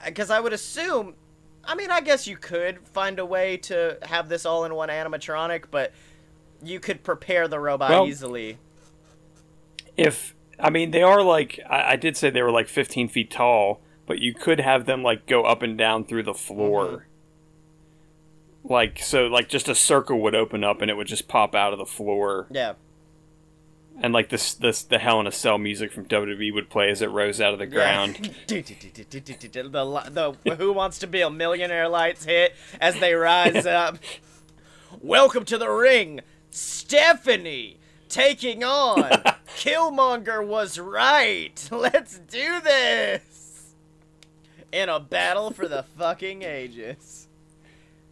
because 0.06 0.30
I 0.30 0.40
would 0.40 0.54
assume 0.54 1.16
I 1.68 1.76
mean, 1.76 1.92
I 1.92 2.00
guess 2.02 2.26
you 2.28 2.38
could 2.38 2.80
find 2.88 3.20
a 3.20 3.26
way 3.26 3.58
to 3.58 3.98
have 4.04 4.30
this 4.30 4.46
all 4.46 4.64
in 4.66 4.74
one 4.74 4.90
animatronic, 4.90 5.66
but 5.70 5.92
you 6.64 6.80
could 6.80 7.04
prepare 7.04 7.48
the 7.48 7.60
robot 7.60 7.90
Well- 7.90 8.08
easily. 8.08 8.58
if 9.96 10.34
I 10.60 10.70
mean 10.70 10.92
they 10.92 11.04
are 11.04 11.22
like 11.22 11.60
I, 11.70 11.94
I 11.94 11.96
did 11.98 12.16
say 12.18 12.30
they 12.30 12.42
were 12.42 12.52
like 12.52 12.68
15 12.68 13.10
feet 13.10 13.30
tall, 13.30 13.82
but 14.06 14.20
you 14.20 14.34
could 14.34 14.60
have 14.60 14.86
them 14.86 15.04
like 15.04 15.26
go 15.28 15.44
up 15.44 15.62
and 15.62 15.78
down 15.78 16.06
through 16.06 16.24
the 16.24 16.34
floor. 16.34 16.86
Mm-hmm. 16.86 17.04
Like 18.74 19.00
so, 19.02 19.28
like 19.28 19.48
just 19.50 19.70
a 19.70 19.76
circle 19.76 20.20
would 20.22 20.36
open 20.36 20.64
up 20.64 20.82
and 20.82 20.90
it 20.92 20.96
would 20.96 21.08
just 21.08 21.28
pop 21.28 21.54
out 21.56 21.74
of 21.74 21.80
the 21.80 21.86
floor, 21.86 22.48
Yeah. 22.52 22.74
And 24.02 24.14
like 24.14 24.30
this 24.30 24.54
this 24.54 24.84
the 24.84 25.00
Hell 25.00 25.20
in 25.20 25.28
a 25.28 25.32
Cell 25.32 25.58
music 25.58 25.92
from 25.92 26.06
WWE 26.06 26.54
would 26.54 26.70
play 26.70 26.90
as 26.90 27.02
it 27.02 27.10
rose 27.10 27.42
out 27.42 27.54
of 27.54 27.60
the 27.60 27.66
ground. 27.68 28.32
the, 30.14 30.36
the 30.44 30.56
Who 30.56 30.74
Wants 30.74 31.00
to 31.00 31.08
Be 31.08 31.22
a 31.22 31.30
Millionaire 31.30 31.90
lights 31.90 32.26
hit 32.26 32.56
as 32.80 33.00
they 33.00 33.14
rise 33.14 33.66
up. 33.66 33.98
Welcome 35.02 35.46
to 35.46 35.58
the 35.58 35.70
ring, 35.70 36.22
Stephanie, 36.50 37.80
taking 38.10 38.64
on 38.64 39.12
Killmonger 39.58 40.46
was 40.46 40.80
right. 40.80 41.68
Let's 41.72 42.20
do 42.20 42.62
this. 42.62 43.74
In 44.72 44.90
a 44.90 45.00
battle 45.00 45.52
for 45.52 45.68
the 45.68 45.84
fucking 45.84 46.44
ages. 46.44 47.27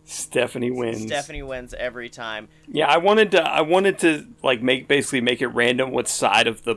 Stephanie 0.05 0.71
wins. 0.71 1.07
Stephanie 1.07 1.41
wins 1.41 1.73
every 1.73 2.09
time. 2.09 2.47
Yeah, 2.67 2.87
I 2.87 2.97
wanted 2.97 3.31
to. 3.31 3.41
I 3.41 3.61
wanted 3.61 3.99
to 3.99 4.27
like 4.43 4.61
make 4.61 4.87
basically 4.87 5.21
make 5.21 5.41
it 5.41 5.47
random 5.47 5.91
what 5.91 6.07
side 6.07 6.47
of 6.47 6.63
the 6.63 6.75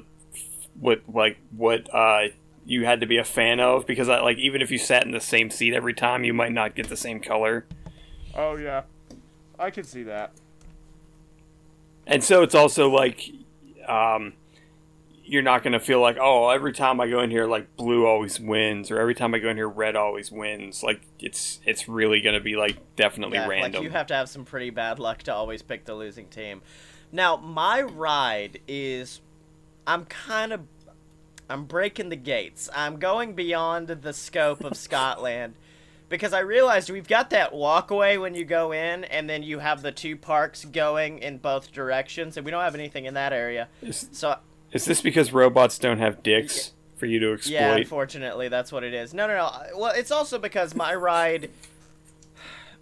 what 0.80 1.02
like 1.12 1.38
what 1.54 1.92
uh 1.94 2.28
you 2.64 2.84
had 2.84 3.00
to 3.00 3.06
be 3.06 3.18
a 3.18 3.24
fan 3.24 3.60
of 3.60 3.86
because 3.86 4.08
I 4.08 4.20
like 4.20 4.38
even 4.38 4.62
if 4.62 4.70
you 4.70 4.78
sat 4.78 5.04
in 5.04 5.12
the 5.12 5.20
same 5.20 5.50
seat 5.50 5.74
every 5.74 5.94
time, 5.94 6.24
you 6.24 6.32
might 6.32 6.52
not 6.52 6.74
get 6.74 6.88
the 6.88 6.96
same 6.96 7.20
color. 7.20 7.66
Oh 8.34 8.56
yeah, 8.56 8.82
I 9.58 9.70
can 9.70 9.84
see 9.84 10.04
that. 10.04 10.32
And 12.06 12.24
so 12.24 12.42
it's 12.42 12.54
also 12.54 12.88
like 12.88 13.30
um 13.86 14.32
you're 15.28 15.42
not 15.42 15.62
going 15.62 15.74
to 15.74 15.80
feel 15.80 16.00
like, 16.00 16.16
"Oh, 16.18 16.48
every 16.48 16.72
time 16.72 17.00
I 17.00 17.08
go 17.08 17.20
in 17.20 17.30
here 17.30 17.46
like 17.46 17.76
blue 17.76 18.06
always 18.06 18.40
wins 18.40 18.90
or 18.90 18.98
every 18.98 19.14
time 19.14 19.34
I 19.34 19.38
go 19.38 19.50
in 19.50 19.56
here 19.56 19.68
red 19.68 19.94
always 19.94 20.32
wins." 20.32 20.82
Like 20.82 21.02
it's 21.20 21.60
it's 21.64 21.88
really 21.88 22.20
going 22.20 22.34
to 22.34 22.40
be 22.40 22.56
like 22.56 22.78
definitely 22.96 23.36
Yeah, 23.36 23.46
random. 23.46 23.72
Like 23.74 23.82
you 23.82 23.90
have 23.90 24.06
to 24.08 24.14
have 24.14 24.28
some 24.28 24.44
pretty 24.44 24.70
bad 24.70 24.98
luck 24.98 25.22
to 25.24 25.34
always 25.34 25.62
pick 25.62 25.84
the 25.84 25.94
losing 25.94 26.28
team. 26.28 26.62
Now, 27.12 27.36
my 27.36 27.82
ride 27.82 28.60
is 28.66 29.20
I'm 29.86 30.06
kind 30.06 30.52
of 30.52 30.62
I'm 31.48 31.64
breaking 31.64 32.08
the 32.08 32.16
gates. 32.16 32.68
I'm 32.74 32.98
going 32.98 33.34
beyond 33.34 33.88
the 33.88 34.12
scope 34.12 34.64
of 34.64 34.76
Scotland 34.78 35.54
because 36.08 36.32
I 36.32 36.40
realized 36.40 36.90
we've 36.90 37.08
got 37.08 37.30
that 37.30 37.52
walkway 37.52 38.16
when 38.16 38.34
you 38.34 38.44
go 38.44 38.72
in 38.72 39.04
and 39.04 39.28
then 39.28 39.42
you 39.42 39.58
have 39.58 39.82
the 39.82 39.92
two 39.92 40.16
parks 40.16 40.64
going 40.64 41.18
in 41.18 41.38
both 41.38 41.72
directions 41.72 42.36
and 42.36 42.44
we 42.46 42.50
don't 42.50 42.62
have 42.62 42.74
anything 42.74 43.04
in 43.04 43.14
that 43.14 43.32
area. 43.32 43.68
So 43.90 44.36
is 44.72 44.84
this 44.84 45.00
because 45.00 45.32
robots 45.32 45.78
don't 45.78 45.98
have 45.98 46.22
dicks 46.22 46.72
for 46.96 47.06
you 47.06 47.18
to 47.20 47.32
exploit? 47.32 47.54
yeah, 47.54 47.76
unfortunately, 47.76 48.48
that's 48.48 48.72
what 48.72 48.84
it 48.84 48.92
is. 48.94 49.14
No, 49.14 49.26
no, 49.26 49.34
no. 49.36 49.78
Well, 49.78 49.92
it's 49.94 50.10
also 50.10 50.38
because 50.38 50.74
my 50.74 50.94
ride, 50.94 51.50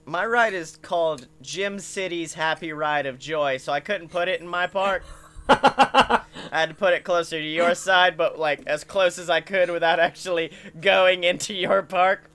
my 0.05 0.25
ride 0.25 0.55
is 0.55 0.77
called 0.77 1.29
Jim 1.42 1.79
City's 1.79 2.35
Happy 2.35 2.72
Ride 2.72 3.07
of 3.07 3.18
Joy, 3.18 3.59
so 3.59 3.72
I 3.72 3.81
couldn't 3.81 4.09
put 4.09 4.29
it 4.29 4.40
in 4.40 4.49
my 4.49 4.66
park. 4.66 5.05
I 5.49 6.22
had 6.51 6.70
to 6.70 6.75
put 6.75 6.94
it 6.94 7.05
closer 7.05 7.38
to 7.38 7.46
your 7.46 7.75
side, 7.75 8.16
but 8.16 8.38
like 8.38 8.66
as 8.66 8.83
close 8.85 9.18
as 9.18 9.31
I 9.31 9.40
could 9.40 9.70
without 9.70 10.01
actually 10.01 10.51
going 10.81 11.25
into 11.25 11.55
your 11.55 11.83
park. 11.83 12.31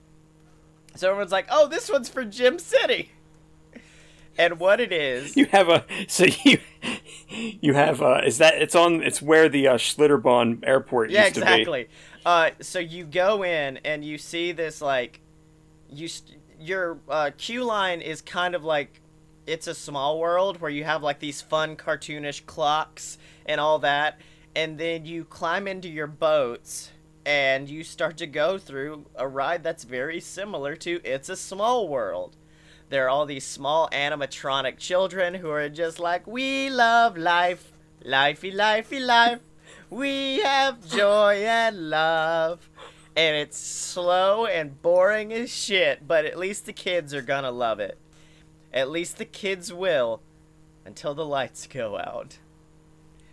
So 0.96 1.10
everyone's 1.10 1.32
like, 1.32 1.48
"Oh, 1.50 1.68
this 1.68 1.90
one's 1.90 2.10
for 2.10 2.24
Jim 2.24 2.60
City." 2.60 3.12
And 4.38 4.60
what 4.60 4.80
it 4.80 4.94
is, 4.94 5.36
You 5.36 5.46
have 5.48 5.68
a 5.70 5.86
so 6.08 6.26
you 6.44 6.60
you 7.32 7.74
have 7.74 8.02
uh 8.02 8.22
is 8.26 8.38
that 8.40 8.56
it's 8.62 8.76
on 8.76 9.02
it's 9.02 9.22
where 9.22 9.50
the 9.50 9.68
uh, 9.68 9.76
Schlitterbahn 9.76 10.68
airport 10.68 11.10
yeah, 11.10 11.24
used 11.24 11.36
to 11.36 11.42
be. 11.42 11.48
exactly. 11.48 11.88
Uh, 12.26 12.52
so 12.60 12.80
you 12.80 13.04
go 13.04 13.44
in 13.44 13.78
and 13.78 14.06
you 14.06 14.18
see 14.18 14.52
this 14.52 14.82
like, 14.82 15.22
you 15.90 16.08
st- 16.08 16.40
your 16.60 17.00
uh, 17.10 17.32
queue 17.38 17.64
line 17.64 18.02
is 18.02 18.22
kind 18.22 18.54
of 18.54 18.64
like, 18.64 19.02
it's 19.48 19.66
a 19.66 19.74
small 19.74 20.20
world 20.20 20.62
where 20.62 20.70
you 20.70 20.84
have 20.84 21.02
like 21.02 21.20
these 21.20 21.42
fun 21.42 21.76
cartoonish 21.76 22.46
clocks 22.46 23.18
and 23.46 23.60
all 23.60 23.80
that, 23.80 24.20
and 24.56 24.78
then 24.78 25.06
you 25.06 25.26
climb 25.26 25.68
into 25.68 25.90
your 25.90 26.08
boats 26.08 26.92
and 27.26 27.70
you 27.70 27.84
start 27.84 28.18
to 28.18 28.28
go 28.28 28.58
through 28.58 29.06
a 29.16 29.28
ride 29.28 29.64
that's 29.64 29.84
very 29.84 30.20
similar 30.20 30.76
to 30.76 31.02
It's 31.04 31.30
a 31.30 31.36
Small 31.36 31.88
World. 31.88 32.38
There 32.92 33.06
are 33.06 33.10
all 33.10 33.26
these 33.26 33.46
small 33.46 33.88
animatronic 33.94 34.78
children 34.78 35.34
who 35.36 35.50
are 35.50 35.70
just 35.70 35.98
like, 35.98 36.28
we 36.28 36.70
love 36.70 37.18
life, 37.18 37.72
lifey, 38.04 38.54
lifey, 38.54 39.00
life. 39.00 39.40
We 39.90 40.40
have 40.42 40.86
joy 40.90 41.42
and 41.48 41.90
love. 41.90 42.70
And 43.16 43.38
it's 43.38 43.58
slow 43.58 44.46
and 44.46 44.82
boring 44.82 45.32
as 45.32 45.50
shit, 45.50 46.06
but 46.06 46.26
at 46.26 46.38
least 46.38 46.66
the 46.66 46.74
kids 46.74 47.14
are 47.14 47.22
gonna 47.22 47.50
love 47.50 47.80
it. 47.80 47.98
At 48.74 48.90
least 48.90 49.18
the 49.18 49.26
kids 49.26 49.72
will 49.72 50.22
until 50.86 51.16
the 51.16 51.26
lights 51.26 51.68
go 51.68 51.98
out. 51.98 52.40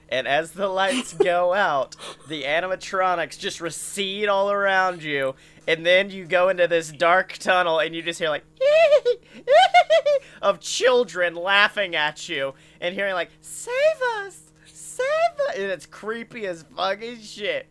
And 0.08 0.28
as 0.28 0.52
the 0.52 0.68
lights 0.68 1.14
go 1.14 1.52
out, 1.68 1.96
the 2.28 2.44
animatronics 2.44 3.36
just 3.36 3.60
recede 3.60 4.28
all 4.28 4.52
around 4.52 5.02
you, 5.02 5.34
and 5.68 5.84
then 5.84 6.10
you 6.10 6.24
go 6.24 6.48
into 6.48 6.66
this 6.66 6.90
dark 6.90 7.34
tunnel 7.34 7.78
and 7.78 7.94
you 7.94 8.00
just 8.00 8.18
hear 8.18 8.30
like 8.30 8.44
of 10.42 10.60
children 10.60 11.34
laughing 11.34 11.94
at 11.94 12.26
you 12.26 12.54
and 12.80 12.94
hearing 12.94 13.12
like 13.12 13.30
save 13.42 13.74
us! 14.16 14.50
Save 14.64 15.06
us! 15.48 15.56
And 15.56 15.66
it's 15.66 15.84
creepy 15.84 16.46
as 16.46 16.64
fucking 16.74 17.20
shit. 17.20 17.68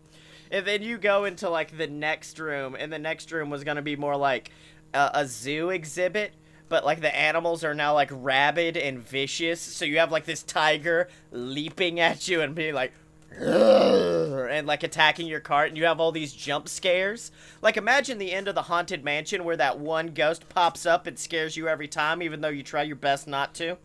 And 0.51 0.65
then 0.65 0.83
you 0.83 0.99
go 0.99 1.25
into 1.25 1.49
like 1.49 1.75
the 1.75 1.87
next 1.87 2.37
room 2.37 2.77
and 2.79 2.93
the 2.93 2.99
next 2.99 3.31
room 3.31 3.49
was 3.49 3.63
gonna 3.63 3.81
be 3.81 3.95
more 3.95 4.15
like 4.15 4.51
a, 4.93 5.09
a 5.15 5.27
zoo 5.27 5.71
exhibit 5.71 6.33
but 6.69 6.85
like 6.85 7.01
the 7.01 7.15
animals 7.15 7.63
are 7.63 7.73
now 7.73 7.93
like 7.93 8.09
rabid 8.11 8.77
and 8.77 8.99
vicious. 8.99 9.61
So 9.61 9.85
you 9.85 9.99
have 9.99 10.11
like 10.11 10.25
this 10.25 10.43
tiger 10.43 11.07
leaping 11.31 11.99
at 11.99 12.27
you 12.27 12.41
and 12.41 12.53
being 12.53 12.73
like 12.73 12.93
and 13.39 14.67
like 14.67 14.83
attacking 14.83 15.27
your 15.27 15.39
cart 15.39 15.69
and 15.69 15.77
you 15.77 15.85
have 15.85 15.99
all 15.99 16.11
these 16.11 16.33
jump 16.33 16.67
scares? 16.67 17.31
Like 17.61 17.77
imagine 17.77 18.17
the 18.17 18.33
end 18.33 18.47
of 18.47 18.55
the 18.55 18.63
haunted 18.63 19.03
mansion 19.03 19.43
where 19.43 19.57
that 19.57 19.79
one 19.79 20.07
ghost 20.07 20.49
pops 20.49 20.85
up 20.85 21.07
and 21.07 21.17
scares 21.17 21.55
you 21.55 21.67
every 21.67 21.87
time 21.87 22.21
even 22.21 22.41
though 22.41 22.49
you 22.49 22.63
try 22.63 22.83
your 22.83 22.95
best 22.95 23.27
not 23.27 23.53
to. 23.55 23.77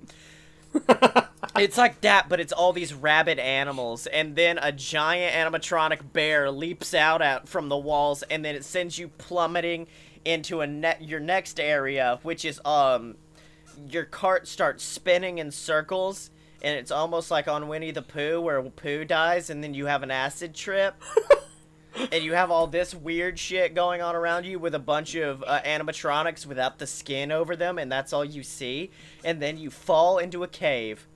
It's 1.56 1.76
like 1.76 2.00
that, 2.00 2.28
but 2.28 2.40
it's 2.40 2.52
all 2.52 2.72
these 2.72 2.94
rabid 2.94 3.38
animals, 3.38 4.06
and 4.06 4.36
then 4.36 4.58
a 4.58 4.72
giant 4.72 5.34
animatronic 5.34 6.12
bear 6.12 6.50
leaps 6.50 6.94
out 6.94 7.20
at, 7.20 7.46
from 7.46 7.68
the 7.68 7.76
walls, 7.76 8.22
and 8.22 8.44
then 8.44 8.54
it 8.54 8.64
sends 8.64 8.98
you 8.98 9.08
plummeting 9.08 9.86
into 10.24 10.60
a 10.60 10.66
net 10.66 11.02
your 11.02 11.20
next 11.20 11.60
area, 11.60 12.20
which 12.22 12.44
is 12.44 12.60
um, 12.64 13.16
your 13.90 14.04
cart 14.04 14.48
starts 14.48 14.82
spinning 14.82 15.38
in 15.38 15.50
circles, 15.50 16.30
and 16.62 16.78
it's 16.78 16.92
almost 16.92 17.30
like 17.30 17.48
on 17.48 17.68
Winnie 17.68 17.90
the 17.90 18.02
Pooh, 18.02 18.40
where 18.40 18.62
Pooh 18.62 19.04
dies, 19.04 19.50
and 19.50 19.62
then 19.62 19.74
you 19.74 19.86
have 19.86 20.02
an 20.02 20.12
acid 20.12 20.54
trip. 20.54 20.94
and 22.12 22.24
you 22.24 22.32
have 22.32 22.50
all 22.50 22.68
this 22.68 22.94
weird 22.94 23.38
shit 23.38 23.74
going 23.74 24.00
on 24.00 24.14
around 24.14 24.46
you 24.46 24.58
with 24.58 24.74
a 24.74 24.78
bunch 24.78 25.14
of 25.16 25.42
uh, 25.46 25.60
animatronics 25.62 26.46
without 26.46 26.78
the 26.78 26.86
skin 26.86 27.32
over 27.32 27.56
them, 27.56 27.78
and 27.78 27.90
that's 27.90 28.12
all 28.12 28.24
you 28.24 28.44
see. 28.44 28.90
And 29.24 29.42
then 29.42 29.58
you 29.58 29.70
fall 29.70 30.18
into 30.18 30.44
a 30.44 30.48
cave 30.48 31.06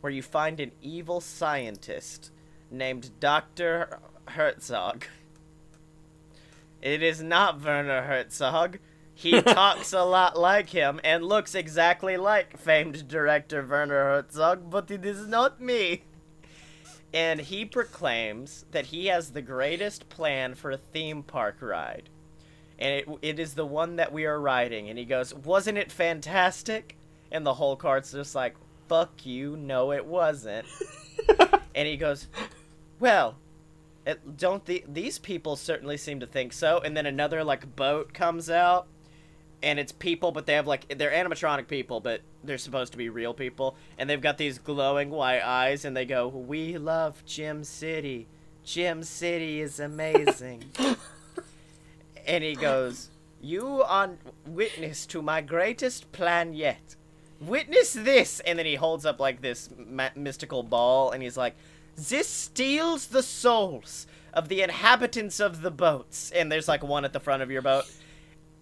where 0.00 0.12
you 0.12 0.22
find 0.22 0.58
an 0.58 0.72
evil 0.80 1.20
scientist 1.20 2.30
named 2.70 3.10
Dr. 3.20 4.00
Herzog. 4.28 5.04
It 6.80 7.02
is 7.02 7.22
not 7.22 7.62
Werner 7.62 8.02
Herzog. 8.02 8.78
He 9.14 9.40
talks 9.40 9.92
a 9.92 10.02
lot 10.02 10.38
like 10.38 10.70
him 10.70 11.00
and 11.04 11.24
looks 11.24 11.54
exactly 11.54 12.16
like 12.16 12.58
famed 12.58 13.06
director 13.08 13.64
Werner 13.64 14.04
Herzog, 14.04 14.70
but 14.70 14.90
it 14.90 15.04
is 15.04 15.26
not 15.26 15.60
me 15.60 16.02
and 17.14 17.40
he 17.40 17.64
proclaims 17.64 18.66
that 18.72 18.86
he 18.86 19.06
has 19.06 19.30
the 19.30 19.40
greatest 19.40 20.08
plan 20.08 20.56
for 20.56 20.72
a 20.72 20.76
theme 20.76 21.22
park 21.22 21.58
ride. 21.60 22.10
And 22.76 22.92
it, 22.92 23.08
it 23.22 23.38
is 23.38 23.54
the 23.54 23.64
one 23.64 23.96
that 23.96 24.12
we 24.12 24.26
are 24.26 24.40
riding. 24.40 24.88
And 24.88 24.98
he 24.98 25.04
goes, 25.04 25.32
Wasn't 25.32 25.78
it 25.78 25.92
fantastic? 25.92 26.98
And 27.30 27.46
the 27.46 27.54
whole 27.54 27.76
cart's 27.76 28.10
just 28.10 28.34
like, 28.34 28.56
Fuck 28.88 29.24
you, 29.24 29.56
no, 29.56 29.92
it 29.92 30.04
wasn't. 30.04 30.66
and 31.74 31.86
he 31.86 31.96
goes, 31.96 32.26
Well, 32.98 33.36
it, 34.04 34.36
don't 34.36 34.66
the, 34.66 34.84
these 34.88 35.20
people 35.20 35.54
certainly 35.54 35.96
seem 35.96 36.18
to 36.18 36.26
think 36.26 36.52
so. 36.52 36.80
And 36.80 36.96
then 36.96 37.06
another, 37.06 37.44
like, 37.44 37.76
boat 37.76 38.12
comes 38.12 38.50
out 38.50 38.88
and 39.64 39.80
it's 39.80 39.92
people, 39.92 40.30
but 40.30 40.44
they 40.44 40.52
have 40.52 40.66
like 40.66 40.98
they're 40.98 41.10
animatronic 41.10 41.66
people, 41.66 41.98
but 41.98 42.20
they're 42.44 42.58
supposed 42.58 42.92
to 42.92 42.98
be 42.98 43.08
real 43.08 43.32
people, 43.32 43.76
and 43.98 44.08
they've 44.08 44.20
got 44.20 44.36
these 44.36 44.58
glowing 44.58 45.10
white 45.10 45.40
eyes, 45.40 45.84
and 45.84 45.96
they 45.96 46.04
go, 46.04 46.28
"We 46.28 46.76
love 46.76 47.24
Gem 47.24 47.64
City. 47.64 48.28
Gem 48.62 49.02
City 49.02 49.60
is 49.60 49.80
amazing." 49.80 50.64
and 52.26 52.44
he 52.44 52.54
goes, 52.54 53.10
"You 53.40 53.82
are 53.82 54.10
witness 54.46 55.06
to 55.06 55.22
my 55.22 55.40
greatest 55.40 56.12
plan 56.12 56.52
yet. 56.52 56.94
Witness 57.40 57.94
this!" 57.94 58.40
And 58.40 58.58
then 58.58 58.66
he 58.66 58.74
holds 58.74 59.06
up 59.06 59.18
like 59.18 59.40
this 59.40 59.70
ma- 59.76 60.10
mystical 60.14 60.62
ball, 60.62 61.10
and 61.10 61.22
he's 61.22 61.38
like, 61.38 61.56
"This 61.96 62.28
steals 62.28 63.06
the 63.06 63.22
souls." 63.22 64.06
Of 64.34 64.48
the 64.48 64.62
inhabitants 64.62 65.38
of 65.38 65.62
the 65.62 65.70
boats, 65.70 66.32
and 66.32 66.50
there's 66.50 66.66
like 66.66 66.82
one 66.82 67.04
at 67.04 67.12
the 67.12 67.20
front 67.20 67.44
of 67.44 67.52
your 67.52 67.62
boat, 67.62 67.84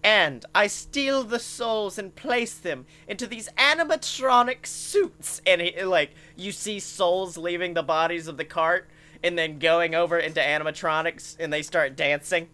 and 0.03 0.45
I 0.53 0.67
steal 0.67 1.23
the 1.23 1.39
souls 1.39 1.97
and 1.97 2.13
place 2.13 2.55
them 2.55 2.85
into 3.07 3.25
these 3.25 3.49
animatronic 3.57 4.65
suits. 4.65 5.41
And 5.47 5.61
it, 5.61 5.87
like 5.87 6.11
you 6.35 6.51
see 6.51 6.79
souls 6.79 7.37
leaving 7.37 7.73
the 7.73 7.83
bodies 7.83 8.27
of 8.27 8.37
the 8.37 8.45
cart 8.45 8.89
and 9.23 9.37
then 9.37 9.57
going 9.57 9.95
over 9.95 10.19
into 10.19 10.41
animatronics, 10.41 11.37
and 11.39 11.53
they 11.53 11.61
start 11.61 11.95
dancing. 11.95 12.49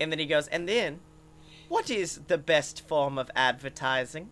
And 0.00 0.10
then 0.10 0.18
he 0.18 0.26
goes, 0.26 0.48
and 0.48 0.68
then, 0.68 0.98
what 1.68 1.88
is 1.88 2.22
the 2.26 2.38
best 2.38 2.86
form 2.88 3.18
of 3.18 3.30
advertising? 3.36 4.30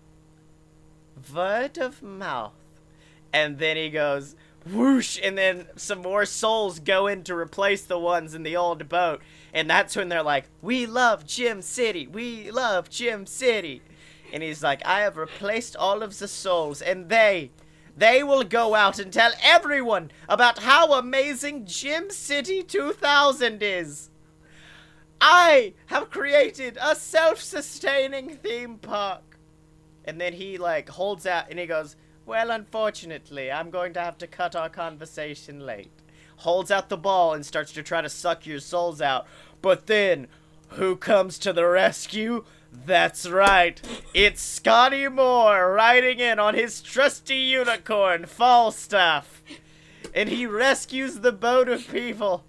Word 1.33 1.79
of 1.79 2.03
mouth. 2.03 2.55
And 3.33 3.59
then 3.59 3.77
he 3.77 3.89
goes, 3.89 4.35
whoosh, 4.67 5.19
and 5.23 5.37
then 5.37 5.67
some 5.77 6.03
more 6.03 6.25
souls 6.25 6.79
go 6.79 7.07
in 7.07 7.23
to 7.25 7.35
replace 7.35 7.83
the 7.83 7.99
ones 7.99 8.35
in 8.35 8.43
the 8.43 8.57
old 8.57 8.89
boat. 8.89 9.21
And 9.53 9.69
that's 9.69 9.97
when 9.97 10.09
they're 10.09 10.23
like, 10.23 10.47
We 10.63 10.87
love 10.87 11.27
Jim 11.27 11.63
City. 11.63 12.07
We 12.07 12.51
love 12.51 12.89
Jim 12.91 13.27
City. 13.27 13.83
And 14.33 14.43
he's 14.43 14.63
like, 14.63 14.85
I 14.87 15.01
have 15.01 15.17
replaced 15.17 15.75
all 15.77 16.03
of 16.03 16.19
the 16.19 16.29
souls, 16.29 16.81
and 16.81 17.09
they, 17.09 17.51
they 17.97 18.23
will 18.23 18.45
go 18.45 18.75
out 18.75 18.99
and 18.99 19.13
tell 19.13 19.33
everyone 19.43 20.11
about 20.29 20.61
how 20.61 20.93
amazing 20.93 21.67
Jim 21.67 22.11
City 22.11 22.63
2000 22.63 23.63
is. 23.63 24.11
I 25.21 25.75
have 25.87 26.11
created 26.11 26.79
a 26.81 26.95
self 26.95 27.41
sustaining 27.43 28.37
theme 28.37 28.79
park. 28.79 29.23
And 30.05 30.21
then 30.21 30.33
he, 30.33 30.57
like, 30.57 30.89
holds 30.89 31.27
out 31.27 31.51
and 31.51 31.59
he 31.59 31.67
goes, 31.67 31.95
Well, 32.31 32.53
unfortunately, 32.53 33.51
I'm 33.51 33.71
going 33.71 33.93
to 33.95 34.01
have 34.01 34.17
to 34.19 34.29
cut 34.29 34.55
our 34.55 34.69
conversation 34.69 35.67
late 35.67 35.91
holds 36.37 36.71
out 36.71 36.89
the 36.89 36.97
ball 36.97 37.35
and 37.35 37.45
starts 37.45 37.73
to 37.73 37.83
try 37.83 38.01
to 38.03 38.09
suck 38.09 38.47
your 38.47 38.61
souls 38.61 39.03
out. 39.03 39.27
But 39.61 39.89
then, 39.89 40.29
who 40.69 40.95
comes 40.95 41.41
to 41.41 41.53
the 41.53 41.67
rescue? 41.67 42.45
That's 42.73 43.29
right, 43.29 43.83
it's 44.15 44.41
Scotty 44.41 45.09
Moore 45.09 45.73
riding 45.73 46.21
in 46.21 46.39
on 46.39 46.55
his 46.55 46.81
trusty 46.81 47.35
unicorn, 47.35 48.27
Falstaff. 48.27 49.43
And 50.15 50.29
he 50.29 50.47
rescues 50.47 51.17
the 51.17 51.33
boat 51.33 51.69
of 51.69 51.89
people. 51.89 52.45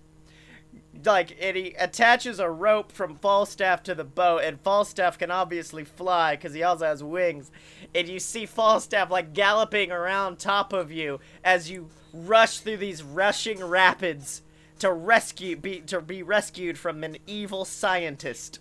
Like, 1.03 1.37
and 1.41 1.55
he 1.55 1.73
attaches 1.79 2.39
a 2.39 2.49
rope 2.49 2.91
from 2.91 3.15
Falstaff 3.15 3.83
to 3.83 3.95
the 3.95 4.03
boat, 4.03 4.43
and 4.43 4.59
Falstaff 4.59 5.17
can 5.17 5.31
obviously 5.31 5.83
fly 5.83 6.35
because 6.35 6.53
he 6.53 6.63
also 6.63 6.85
has 6.85 7.03
wings. 7.03 7.51
And 7.95 8.07
you 8.07 8.19
see 8.19 8.45
Falstaff, 8.45 9.09
like, 9.09 9.33
galloping 9.33 9.91
around 9.91 10.37
top 10.37 10.73
of 10.73 10.91
you 10.91 11.19
as 11.43 11.69
you 11.69 11.89
rush 12.13 12.59
through 12.59 12.77
these 12.77 13.03
rushing 13.03 13.63
rapids 13.63 14.41
to 14.79 14.91
rescue 14.91 15.55
be 15.55 15.79
to 15.81 16.01
be 16.01 16.23
rescued 16.23 16.77
from 16.77 17.03
an 17.03 17.17
evil 17.27 17.65
scientist. 17.65 18.59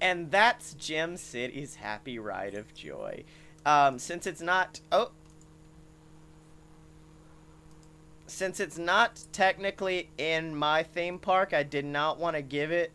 And 0.00 0.30
that's 0.30 0.74
Jim 0.74 1.16
City's 1.16 1.76
happy 1.76 2.18
ride 2.18 2.54
of 2.54 2.74
joy. 2.74 3.24
Um, 3.66 3.98
since 3.98 4.26
it's 4.26 4.40
not 4.40 4.80
oh 4.90 5.10
since 8.26 8.60
it's 8.60 8.78
not 8.78 9.22
technically 9.32 10.10
in 10.18 10.54
my 10.56 10.82
theme 10.82 11.18
park, 11.18 11.52
I 11.52 11.62
did 11.62 11.84
not 11.84 12.18
want 12.18 12.36
to 12.36 12.42
give 12.42 12.70
it 12.70 12.92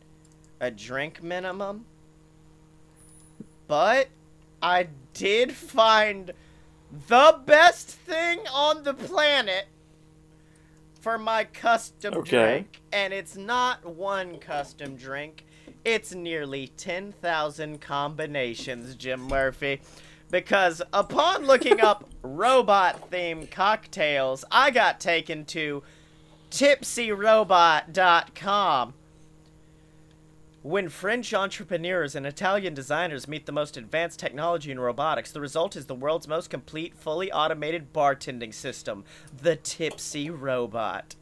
a 0.59 0.71
drink 0.71 1.21
minimum. 1.23 1.85
But 3.67 4.09
I 4.61 4.87
did 5.13 5.51
find 5.53 6.33
the 7.07 7.39
best 7.45 7.89
thing 7.89 8.39
on 8.51 8.83
the 8.83 8.93
planet 8.93 9.67
for 10.99 11.17
my 11.17 11.43
custom 11.45 12.13
Okay. 12.15 12.51
drink. 12.51 12.81
And 12.91 13.13
it's 13.13 13.37
not 13.37 13.85
one 13.85 14.37
custom 14.39 14.95
drink, 14.95 15.45
it's 15.85 16.13
nearly 16.13 16.67
10,000 16.75 17.79
combinations, 17.79 18.95
Jim 18.95 19.21
Murphy. 19.21 19.81
Because 20.29 20.81
upon 20.93 21.45
looking 21.45 21.81
up 21.81 22.09
robot 22.21 23.09
themed 23.09 23.51
cocktails, 23.51 24.45
I 24.51 24.71
got 24.71 24.99
taken 24.99 25.45
to 25.45 25.83
tipsyrobot.com. 26.51 28.93
When 30.61 30.89
French 30.89 31.33
entrepreneurs 31.33 32.15
and 32.15 32.27
Italian 32.27 32.73
designers 32.73 33.29
meet 33.29 33.45
the 33.45 33.53
most 33.53 33.77
advanced 33.77 34.19
technology 34.19 34.71
in 34.71 34.79
robotics, 34.79 35.31
the 35.31 35.39
result 35.39 35.77
is 35.77 35.85
the 35.85 35.95
world's 35.95 36.27
most 36.27 36.49
complete, 36.49 36.95
fully 36.95 37.31
automated 37.31 37.93
bartending 37.93 38.53
system, 38.53 39.05
the 39.41 39.55
Tipsy 39.55 40.29
Robot. 40.29 41.15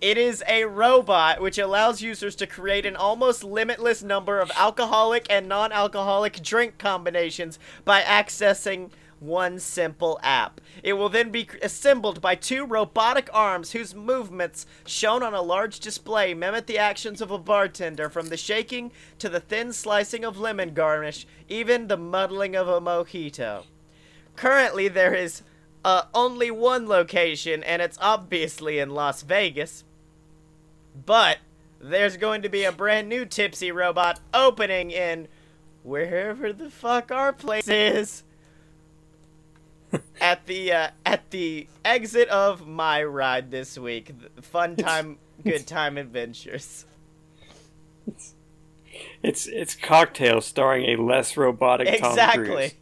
It 0.00 0.16
is 0.16 0.44
a 0.46 0.64
robot 0.64 1.40
which 1.40 1.58
allows 1.58 2.02
users 2.02 2.36
to 2.36 2.46
create 2.46 2.86
an 2.86 2.94
almost 2.94 3.42
limitless 3.42 4.00
number 4.00 4.38
of 4.38 4.52
alcoholic 4.54 5.26
and 5.28 5.48
non 5.48 5.72
alcoholic 5.72 6.40
drink 6.40 6.78
combinations 6.78 7.58
by 7.84 8.02
accessing 8.02 8.90
one 9.18 9.58
simple 9.58 10.20
app. 10.22 10.60
It 10.84 10.92
will 10.92 11.08
then 11.08 11.30
be 11.32 11.48
assembled 11.60 12.20
by 12.20 12.36
two 12.36 12.64
robotic 12.64 13.28
arms 13.32 13.72
whose 13.72 13.92
movements, 13.92 14.66
shown 14.86 15.24
on 15.24 15.34
a 15.34 15.42
large 15.42 15.80
display, 15.80 16.32
mimic 16.32 16.66
the 16.66 16.78
actions 16.78 17.20
of 17.20 17.32
a 17.32 17.38
bartender 17.38 18.08
from 18.08 18.28
the 18.28 18.36
shaking 18.36 18.92
to 19.18 19.28
the 19.28 19.40
thin 19.40 19.72
slicing 19.72 20.24
of 20.24 20.38
lemon 20.38 20.74
garnish, 20.74 21.26
even 21.48 21.88
the 21.88 21.96
muddling 21.96 22.54
of 22.54 22.68
a 22.68 22.80
mojito. 22.80 23.64
Currently, 24.36 24.86
there 24.86 25.14
is 25.14 25.42
uh, 25.84 26.02
only 26.14 26.52
one 26.52 26.86
location, 26.86 27.64
and 27.64 27.82
it's 27.82 27.98
obviously 28.00 28.78
in 28.78 28.90
Las 28.90 29.22
Vegas. 29.22 29.82
But 31.06 31.38
there's 31.80 32.16
going 32.16 32.42
to 32.42 32.48
be 32.48 32.64
a 32.64 32.72
brand 32.72 33.08
new 33.08 33.24
Tipsy 33.24 33.70
Robot 33.70 34.20
opening 34.34 34.90
in 34.90 35.28
wherever 35.82 36.52
the 36.52 36.70
fuck 36.70 37.10
our 37.10 37.32
place 37.32 37.68
is. 37.68 38.24
at 40.20 40.44
the 40.46 40.72
uh, 40.72 40.88
at 41.06 41.30
the 41.30 41.66
exit 41.84 42.28
of 42.28 42.66
my 42.66 43.02
ride 43.02 43.50
this 43.50 43.78
week, 43.78 44.12
Fun 44.42 44.76
Time, 44.76 45.18
Good 45.44 45.66
Time 45.66 45.96
Adventures. 45.96 46.84
It's 49.22 49.46
it's 49.46 49.74
cocktail 49.74 50.40
starring 50.40 50.84
a 50.90 51.02
less 51.02 51.36
robotic 51.36 52.00
Tom 52.00 52.10
Exactly. 52.10 52.44
Cruise. 52.44 52.74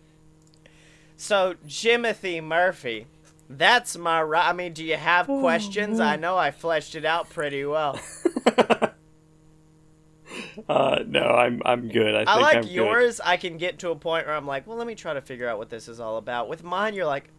So, 1.18 1.54
Jimothy 1.66 2.42
Murphy, 2.42 3.06
that's 3.48 3.96
my 3.96 4.22
right. 4.22 4.48
I 4.48 4.52
mean, 4.52 4.72
do 4.72 4.84
you 4.84 4.96
have 4.96 5.26
questions? 5.26 6.00
I 6.00 6.16
know 6.16 6.36
I 6.36 6.50
fleshed 6.50 6.94
it 6.94 7.04
out 7.04 7.30
pretty 7.30 7.64
well. 7.64 7.98
Uh, 10.68 10.98
no, 11.06 11.20
I'm 11.20 11.62
I'm 11.64 11.88
good. 11.88 12.14
I, 12.14 12.22
I 12.22 12.24
think 12.24 12.42
like 12.42 12.56
I'm 12.56 12.62
good. 12.62 12.72
yours. 12.72 13.20
I 13.24 13.36
can 13.36 13.58
get 13.58 13.78
to 13.80 13.90
a 13.90 13.96
point 13.96 14.26
where 14.26 14.34
I'm 14.34 14.46
like, 14.46 14.66
well, 14.66 14.76
let 14.76 14.86
me 14.86 14.94
try 14.94 15.14
to 15.14 15.20
figure 15.20 15.48
out 15.48 15.58
what 15.58 15.70
this 15.70 15.88
is 15.88 16.00
all 16.00 16.16
about. 16.16 16.48
With 16.48 16.64
mine, 16.64 16.94
you're 16.94 17.06
like, 17.06 17.30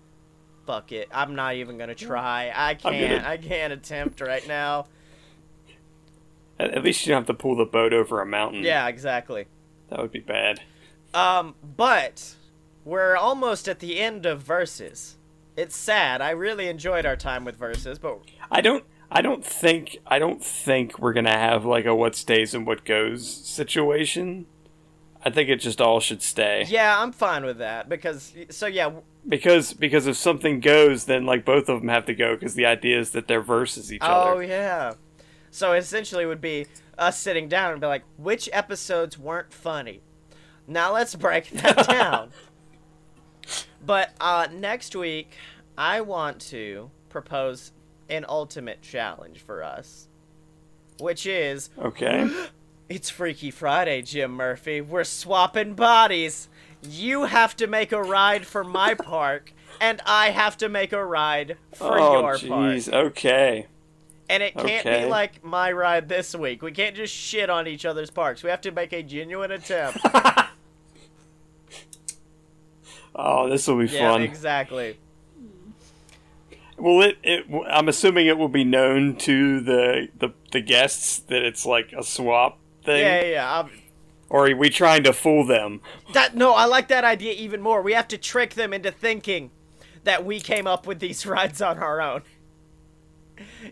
fuck 0.65 0.91
it. 0.91 1.09
I'm 1.11 1.35
not 1.35 1.55
even 1.55 1.77
gonna 1.77 1.95
try. 1.95 2.51
I 2.55 2.75
can't. 2.75 3.25
I 3.25 3.37
can't 3.37 3.73
attempt 3.73 4.21
right 4.21 4.47
now. 4.47 4.87
At, 6.59 6.71
at 6.73 6.83
least 6.83 7.05
you 7.05 7.11
don't 7.11 7.19
have 7.21 7.27
to 7.27 7.35
pull 7.35 7.55
the 7.55 7.65
boat 7.65 7.93
over 7.93 8.19
a 8.19 8.25
mountain. 8.25 8.63
Yeah, 8.63 8.87
exactly. 8.87 9.45
that 9.89 9.99
would 9.99 10.11
be 10.11 10.21
bad. 10.21 10.61
Um, 11.13 11.53
but 11.61 12.35
we're 12.83 13.15
almost 13.15 13.67
at 13.67 13.77
the 13.77 13.99
end 13.99 14.25
of 14.25 14.41
Versus. 14.41 15.16
It's 15.57 15.75
sad. 15.75 16.21
I 16.21 16.29
really 16.29 16.67
enjoyed 16.67 17.05
our 17.05 17.17
time 17.17 17.43
with 17.43 17.57
Versus, 17.57 17.99
but 17.99 18.19
I 18.51 18.61
don't. 18.61 18.85
I 19.11 19.21
don't 19.21 19.43
think. 19.43 19.97
I 20.05 20.19
don't 20.19 20.43
think 20.43 20.99
we're 20.99 21.13
gonna 21.13 21.37
have 21.37 21.65
like 21.65 21.85
a 21.85 21.95
what 21.95 22.15
stays 22.15 22.53
and 22.53 22.65
what 22.67 22.85
goes 22.85 23.25
situation. 23.27 24.45
I 25.25 25.29
think 25.31 25.49
it 25.49 25.57
just 25.57 25.81
all 25.81 25.99
should 25.99 26.21
stay. 26.21 26.65
yeah, 26.69 27.01
I'm 27.01 27.11
fine 27.11 27.43
with 27.43 27.57
that 27.57 27.89
because 27.89 28.33
so 28.49 28.67
yeah, 28.67 28.91
Because 29.27 29.73
because 29.73 30.05
if 30.07 30.15
something 30.15 30.59
goes, 30.59 31.05
then 31.05 31.25
like 31.25 31.43
both 31.43 31.69
of 31.69 31.79
them 31.79 31.89
have 31.89 32.05
to 32.05 32.13
go. 32.13 32.35
Because 32.35 32.53
the 32.53 32.65
idea 32.65 32.99
is 32.99 33.11
that 33.11 33.27
they're 33.27 33.41
versus 33.41 33.91
each 33.91 34.01
Oh 34.03 34.05
other. 34.05 34.31
Oh 34.35 34.39
yeah. 34.41 34.93
So 35.49 35.73
essentially, 35.73 36.23
it 36.25 36.27
would 36.27 36.41
be 36.41 36.67
us 36.97 37.17
sitting 37.17 37.47
down 37.49 37.71
and 37.71 37.81
be 37.81 37.87
like, 37.87 38.03
which 38.17 38.47
episodes 38.53 39.17
weren't 39.17 39.51
funny? 39.51 40.01
Now 40.67 40.93
let's 40.93 41.15
break 41.15 41.49
that 41.49 41.87
down. 41.89 42.29
But 43.87 44.11
uh, 44.19 44.47
next 44.53 44.95
week, 44.95 45.31
I 45.77 46.01
want 46.01 46.41
to 46.49 46.91
propose 47.09 47.71
an 48.09 48.25
ultimate 48.27 48.81
challenge 48.81 49.39
for 49.39 49.63
us, 49.63 50.09
which 50.99 51.25
is 51.25 51.69
Okay. 51.79 52.29
it's 52.89 53.09
Freaky 53.09 53.49
Friday, 53.49 54.01
Jim 54.01 54.31
Murphy. 54.31 54.81
We're 54.81 55.05
swapping 55.05 55.73
bodies. 55.73 56.49
You 56.83 57.23
have 57.23 57.55
to 57.57 57.65
make 57.67 57.93
a 57.93 58.03
ride 58.03 58.45
for 58.45 58.63
my 58.63 58.93
park, 59.05 59.53
and 59.79 60.01
I 60.05 60.31
have 60.31 60.57
to 60.57 60.67
make 60.69 60.91
a 60.91 61.03
ride 61.03 61.55
for 61.73 61.97
oh 61.97 62.11
your 62.11 62.21
park. 62.23 62.39
jeez. 62.41 62.93
Okay. 62.93 63.67
And 64.29 64.43
it 64.43 64.53
can't 64.53 64.85
Okay. 64.85 65.03
be 65.05 65.09
like 65.09 65.41
my 65.45 65.71
ride 65.71 66.09
this 66.09 66.35
week. 66.35 66.61
We 66.61 66.73
can't 66.73 66.93
just 66.97 67.13
shit 67.15 67.49
on 67.49 67.65
each 67.67 67.85
other's 67.85 68.09
parks. 68.11 68.43
We 68.43 68.49
have 68.49 68.59
to 68.61 68.71
make 68.71 68.91
a 68.91 69.01
genuine 69.01 69.51
attempt. 69.53 69.99
Oh, 73.17 73.49
this 73.49 73.67
will 73.67 73.79
be 73.79 73.85
yeah, 73.87 74.11
fun. 74.11 74.21
exactly. 74.21 74.97
Well, 76.77 77.01
it, 77.01 77.17
it? 77.23 77.45
I'm 77.67 77.89
assuming 77.89 78.27
it 78.27 78.37
will 78.37 78.49
be 78.49 78.63
known 78.63 79.15
to 79.17 79.59
the, 79.61 80.09
the 80.17 80.29
the 80.51 80.61
guests 80.61 81.19
that 81.19 81.43
it's 81.43 81.65
like 81.65 81.91
a 81.93 82.03
swap 82.03 82.59
thing. 82.83 82.99
Yeah, 82.99 83.21
yeah. 83.21 83.31
yeah. 83.31 83.57
Um, 83.59 83.71
Or 84.29 84.47
are 84.47 84.55
we 84.55 84.69
trying 84.69 85.03
to 85.03 85.13
fool 85.13 85.45
them? 85.45 85.81
that 86.13 86.35
no, 86.35 86.53
I 86.53 86.65
like 86.65 86.87
that 86.89 87.03
idea 87.03 87.33
even 87.33 87.61
more. 87.61 87.81
We 87.81 87.93
have 87.93 88.07
to 88.09 88.17
trick 88.17 88.53
them 88.53 88.73
into 88.73 88.91
thinking 88.91 89.49
that 90.03 90.23
we 90.23 90.39
came 90.39 90.67
up 90.67 90.85
with 90.85 90.99
these 90.99 91.25
rides 91.35 91.61
on 91.61 91.79
our 91.79 91.99
own. 91.99 92.21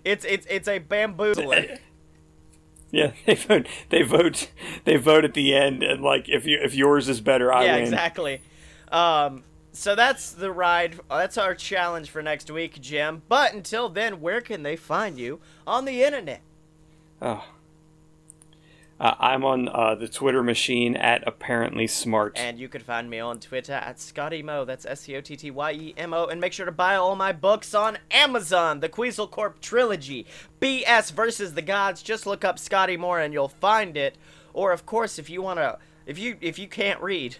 It's 0.03 0.25
it's 0.25 0.47
it's 0.49 0.67
a 0.67 0.79
bamboozler. 0.79 1.79
Yeah, 2.91 3.11
they 3.25 3.35
vote. 3.35 3.67
They 3.89 4.03
vote. 4.03 4.49
They 4.85 4.95
vote 4.95 5.25
at 5.25 5.33
the 5.33 5.53
end, 5.53 5.83
and 5.83 6.01
like 6.01 6.29
if 6.29 6.45
you 6.45 6.59
if 6.61 6.73
yours 6.73 7.09
is 7.09 7.19
better, 7.19 7.51
I 7.51 7.65
yeah, 7.65 7.73
win. 7.75 7.83
exactly. 7.83 8.41
Um, 8.95 9.43
so 9.73 9.93
that's 9.93 10.31
the 10.31 10.51
ride. 10.51 10.99
That's 11.09 11.37
our 11.37 11.53
challenge 11.53 12.09
for 12.09 12.23
next 12.23 12.49
week, 12.49 12.79
Jim. 12.79 13.23
But 13.27 13.53
until 13.53 13.89
then, 13.89 14.21
where 14.21 14.39
can 14.39 14.63
they 14.63 14.77
find 14.77 15.19
you 15.19 15.41
on 15.67 15.83
the 15.83 16.01
internet? 16.03 16.41
Oh. 17.21 17.45
Uh, 18.97 19.13
I'm 19.19 19.43
on 19.43 19.67
uh, 19.67 19.95
the 19.95 20.07
Twitter 20.07 20.41
machine 20.41 20.95
at 20.95 21.27
apparently 21.27 21.85
smart. 21.87 22.37
And 22.37 22.57
you 22.57 22.69
can 22.69 22.81
find 22.81 23.09
me 23.09 23.19
on 23.19 23.41
Twitter 23.41 23.73
at 23.73 23.99
Scotty 23.99 24.41
Mo. 24.41 24.63
That's 24.63 24.85
S 24.85 25.01
C 25.01 25.17
O 25.17 25.21
T 25.21 25.35
T 25.35 25.51
Y 25.51 25.71
E 25.73 25.93
M 25.97 26.13
O. 26.13 26.27
And 26.27 26.39
make 26.39 26.53
sure 26.53 26.65
to 26.65 26.71
buy 26.71 26.95
all 26.95 27.17
my 27.17 27.33
books 27.33 27.73
on 27.73 27.97
Amazon. 28.09 28.79
The 28.79 28.87
Queasel 28.87 29.27
Corp 29.27 29.59
trilogy, 29.59 30.25
BS 30.61 31.11
versus 31.11 31.53
the 31.53 31.61
Gods. 31.61 32.01
Just 32.01 32.25
look 32.25 32.45
up 32.45 32.57
Scotty 32.57 32.95
Moore 32.95 33.19
and 33.19 33.33
you'll 33.33 33.49
find 33.49 33.97
it. 33.97 34.17
Or 34.53 34.71
of 34.71 34.85
course, 34.85 35.19
if 35.19 35.29
you 35.29 35.41
wanna, 35.41 35.79
if 36.05 36.17
you 36.17 36.37
if 36.39 36.57
you 36.57 36.69
can't 36.69 37.01
read, 37.01 37.35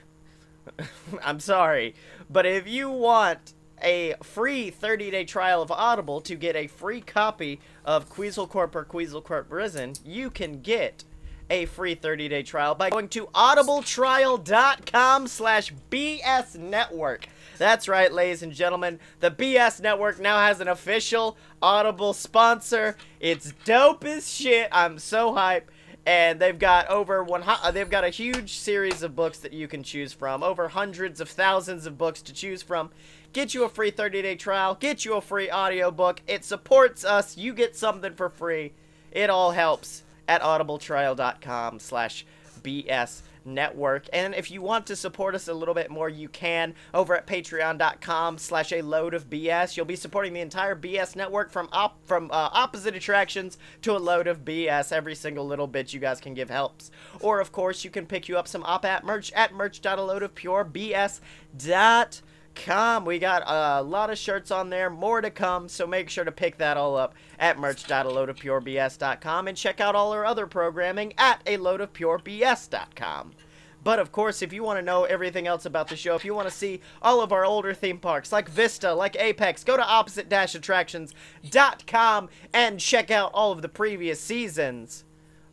I'm 1.24 1.40
sorry, 1.40 1.96
but 2.30 2.46
if 2.46 2.68
you 2.68 2.90
want 2.90 3.54
a 3.84 4.16
free 4.24 4.72
30-day 4.72 5.26
trial 5.26 5.62
of 5.62 5.72
Audible 5.72 6.22
to 6.22 6.36
get 6.36 6.56
a 6.56 6.68
free 6.68 7.02
copy 7.02 7.60
of 7.84 8.10
Queasel 8.10 8.48
Corp 8.48 8.76
or 8.76 8.84
Queasel 8.84 9.22
Corp 9.22 9.52
Risen, 9.52 9.94
you 10.04 10.30
can 10.30 10.62
get 10.62 11.04
a 11.50 11.66
free 11.66 11.96
30-day 11.96 12.44
trial 12.44 12.76
by 12.76 12.90
going 12.90 13.10
to 13.10 13.28
audibletrial.com 13.28 15.28
slash 15.28 15.74
BS 15.92 16.58
Network. 16.58 17.28
That's 17.58 17.88
right, 17.88 18.12
ladies 18.12 18.44
and 18.44 18.52
gentlemen. 18.52 19.00
The 19.20 19.32
BS 19.32 19.82
Network 19.82 20.20
now 20.20 20.40
has 20.40 20.60
an 20.60 20.68
official 20.68 21.38
Audible 21.62 22.14
sponsor. 22.14 22.98
It's 23.20 23.54
dope 23.64 24.04
as 24.04 24.32
shit. 24.32 24.70
I'm 24.72 25.00
so 25.00 25.34
hype. 25.34 25.72
And 26.06 26.40
they've 26.40 26.58
got 26.58 26.88
over 26.88 27.24
one. 27.24 27.44
uh, 27.46 27.72
They've 27.72 27.90
got 27.90 28.04
a 28.04 28.10
huge 28.10 28.58
series 28.58 29.02
of 29.02 29.16
books 29.16 29.40
that 29.40 29.54
you 29.54 29.68
can 29.68 29.82
choose 29.82 30.14
from. 30.14 30.44
Over 30.44 30.68
hundreds 30.68 31.20
of 31.20 31.30
thousands 31.30 31.86
of 31.88 31.98
books 31.98 32.22
to 32.24 32.34
choose 32.34 32.62
from. 32.62 32.92
Get 33.34 33.54
you 33.54 33.64
a 33.64 33.70
free 33.70 33.92
30-day 33.92 34.36
trial. 34.36 34.76
Get 34.76 35.04
you 35.04 35.16
a 35.16 35.22
free 35.22 35.50
audiobook. 35.52 36.22
It 36.28 36.46
supports 36.46 37.04
us. 37.04 37.38
You 37.38 37.54
get 37.54 37.76
something 37.76 38.14
for 38.14 38.30
free. 38.30 38.74
It 39.12 39.30
all 39.30 39.52
helps 39.52 40.04
at 40.28 40.42
audibletrial.com 40.42 41.80
slash 41.80 42.26
BS 42.62 43.22
network. 43.46 44.08
And 44.12 44.36
if 44.36 44.52
you 44.52 44.62
want 44.62 44.88
to 44.88 44.96
support 44.96 45.36
us 45.36 45.48
a 45.48 45.54
little 45.54 45.74
bit 45.74 45.92
more, 45.92 46.10
you 46.10 46.30
can 46.30 46.74
over 46.94 47.16
at 47.16 47.28
patreon.com 47.28 48.38
slash 48.38 48.72
a 48.72 48.82
load 48.82 49.14
of 49.14 49.30
BS. 49.30 49.78
You'll 49.78 49.86
be 49.86 49.96
supporting 49.96 50.34
the 50.34 50.42
entire 50.42 50.76
BS 50.76 51.16
network 51.16 51.52
from 51.52 51.70
op- 51.72 52.06
from 52.06 52.30
uh, 52.32 52.50
opposite 52.52 52.96
attractions 52.96 53.58
to 53.82 53.96
a 53.96 54.00
load 54.00 54.28
of 54.28 54.46
BS. 54.46 54.92
Every 54.92 55.16
single 55.16 55.46
little 55.46 55.68
bit 55.68 55.94
you 55.94 56.00
guys 56.00 56.20
can 56.20 56.34
give 56.34 56.50
helps. 56.50 56.92
Or 57.20 57.40
of 57.40 57.52
course, 57.52 57.84
you 57.84 57.90
can 57.90 58.06
pick 58.06 58.28
you 58.28 58.38
up 58.38 58.48
some 58.48 58.64
op 58.64 58.86
at 58.86 59.06
merch 59.06 59.32
at 59.34 59.54
merch.aloadofpurebs.com 59.54 62.26
com. 62.56 63.06
We 63.06 63.20
got 63.20 63.44
a 63.46 63.82
lot 63.82 64.10
of 64.10 64.18
shirts 64.18 64.52
on 64.52 64.70
there, 64.70 64.90
more 64.90 65.22
to 65.22 65.30
come, 65.30 65.68
so 65.68 65.86
make 65.86 66.10
sure 66.10 66.24
to 66.24 66.32
pick 66.32 66.58
that 66.58 66.78
all 66.78 66.96
up 66.96 67.14
at 67.38 67.60
merch.aloadofpurebs.com 67.60 69.48
and 69.48 69.58
check 69.58 69.80
out 69.80 69.96
all 69.96 70.14
our 70.14 70.26
other 70.26 70.48
programming 70.48 71.14
at 71.18 71.42
a 71.46 71.58
load 71.58 71.82
of 71.82 71.94
loadofpurebs.com. 71.94 73.34
But 73.84 74.00
of 74.00 74.12
course, 74.12 74.42
if 74.42 74.52
you 74.52 74.64
want 74.64 74.80
to 74.80 74.86
know 74.86 75.04
everything 75.04 75.46
else 75.46 75.66
about 75.66 75.90
the 75.90 75.96
show, 75.96 76.16
if 76.16 76.26
you 76.26 76.34
want 76.34 76.48
to 76.48 76.54
see 76.54 76.82
all 77.04 77.22
of 77.22 77.32
our 77.32 77.46
older 77.46 77.72
theme 77.74 78.00
parks 78.00 78.32
like 78.32 78.50
Vista, 78.50 78.94
like 78.94 79.16
Apex, 79.16 79.64
go 79.64 79.78
to 79.78 79.86
opposite-attractions.com 79.86 82.30
and 82.52 82.80
check 82.80 83.12
out 83.12 83.32
all 83.34 83.52
of 83.52 83.62
the 83.62 83.70
previous 83.70 84.20
seasons. 84.20 85.04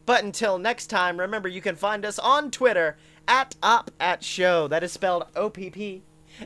But 0.06 0.24
until 0.24 0.58
next 0.58 0.86
time, 0.86 1.20
remember 1.20 1.48
you 1.48 1.60
can 1.60 1.76
find 1.76 2.06
us 2.06 2.18
on 2.18 2.50
Twitter 2.50 2.96
at 3.28 3.54
OpAtShow. 3.62 4.70
That 4.70 4.82
is 4.82 4.92
spelled 4.92 5.26
O 5.36 5.50
P 5.50 5.68
P 5.68 6.02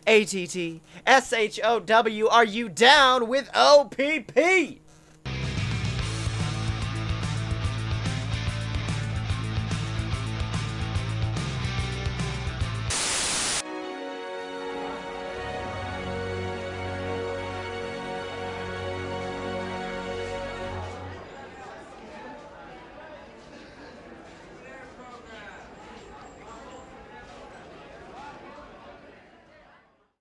A 0.07 0.25
T 0.25 0.47
T 0.47 0.81
S 1.07 1.33
H 1.33 1.61
O 1.63 1.81
W. 1.81 2.29
Are 2.29 2.45
you 2.45 2.69
down 2.69 3.29
with 3.29 3.51
OPP? 3.55 4.81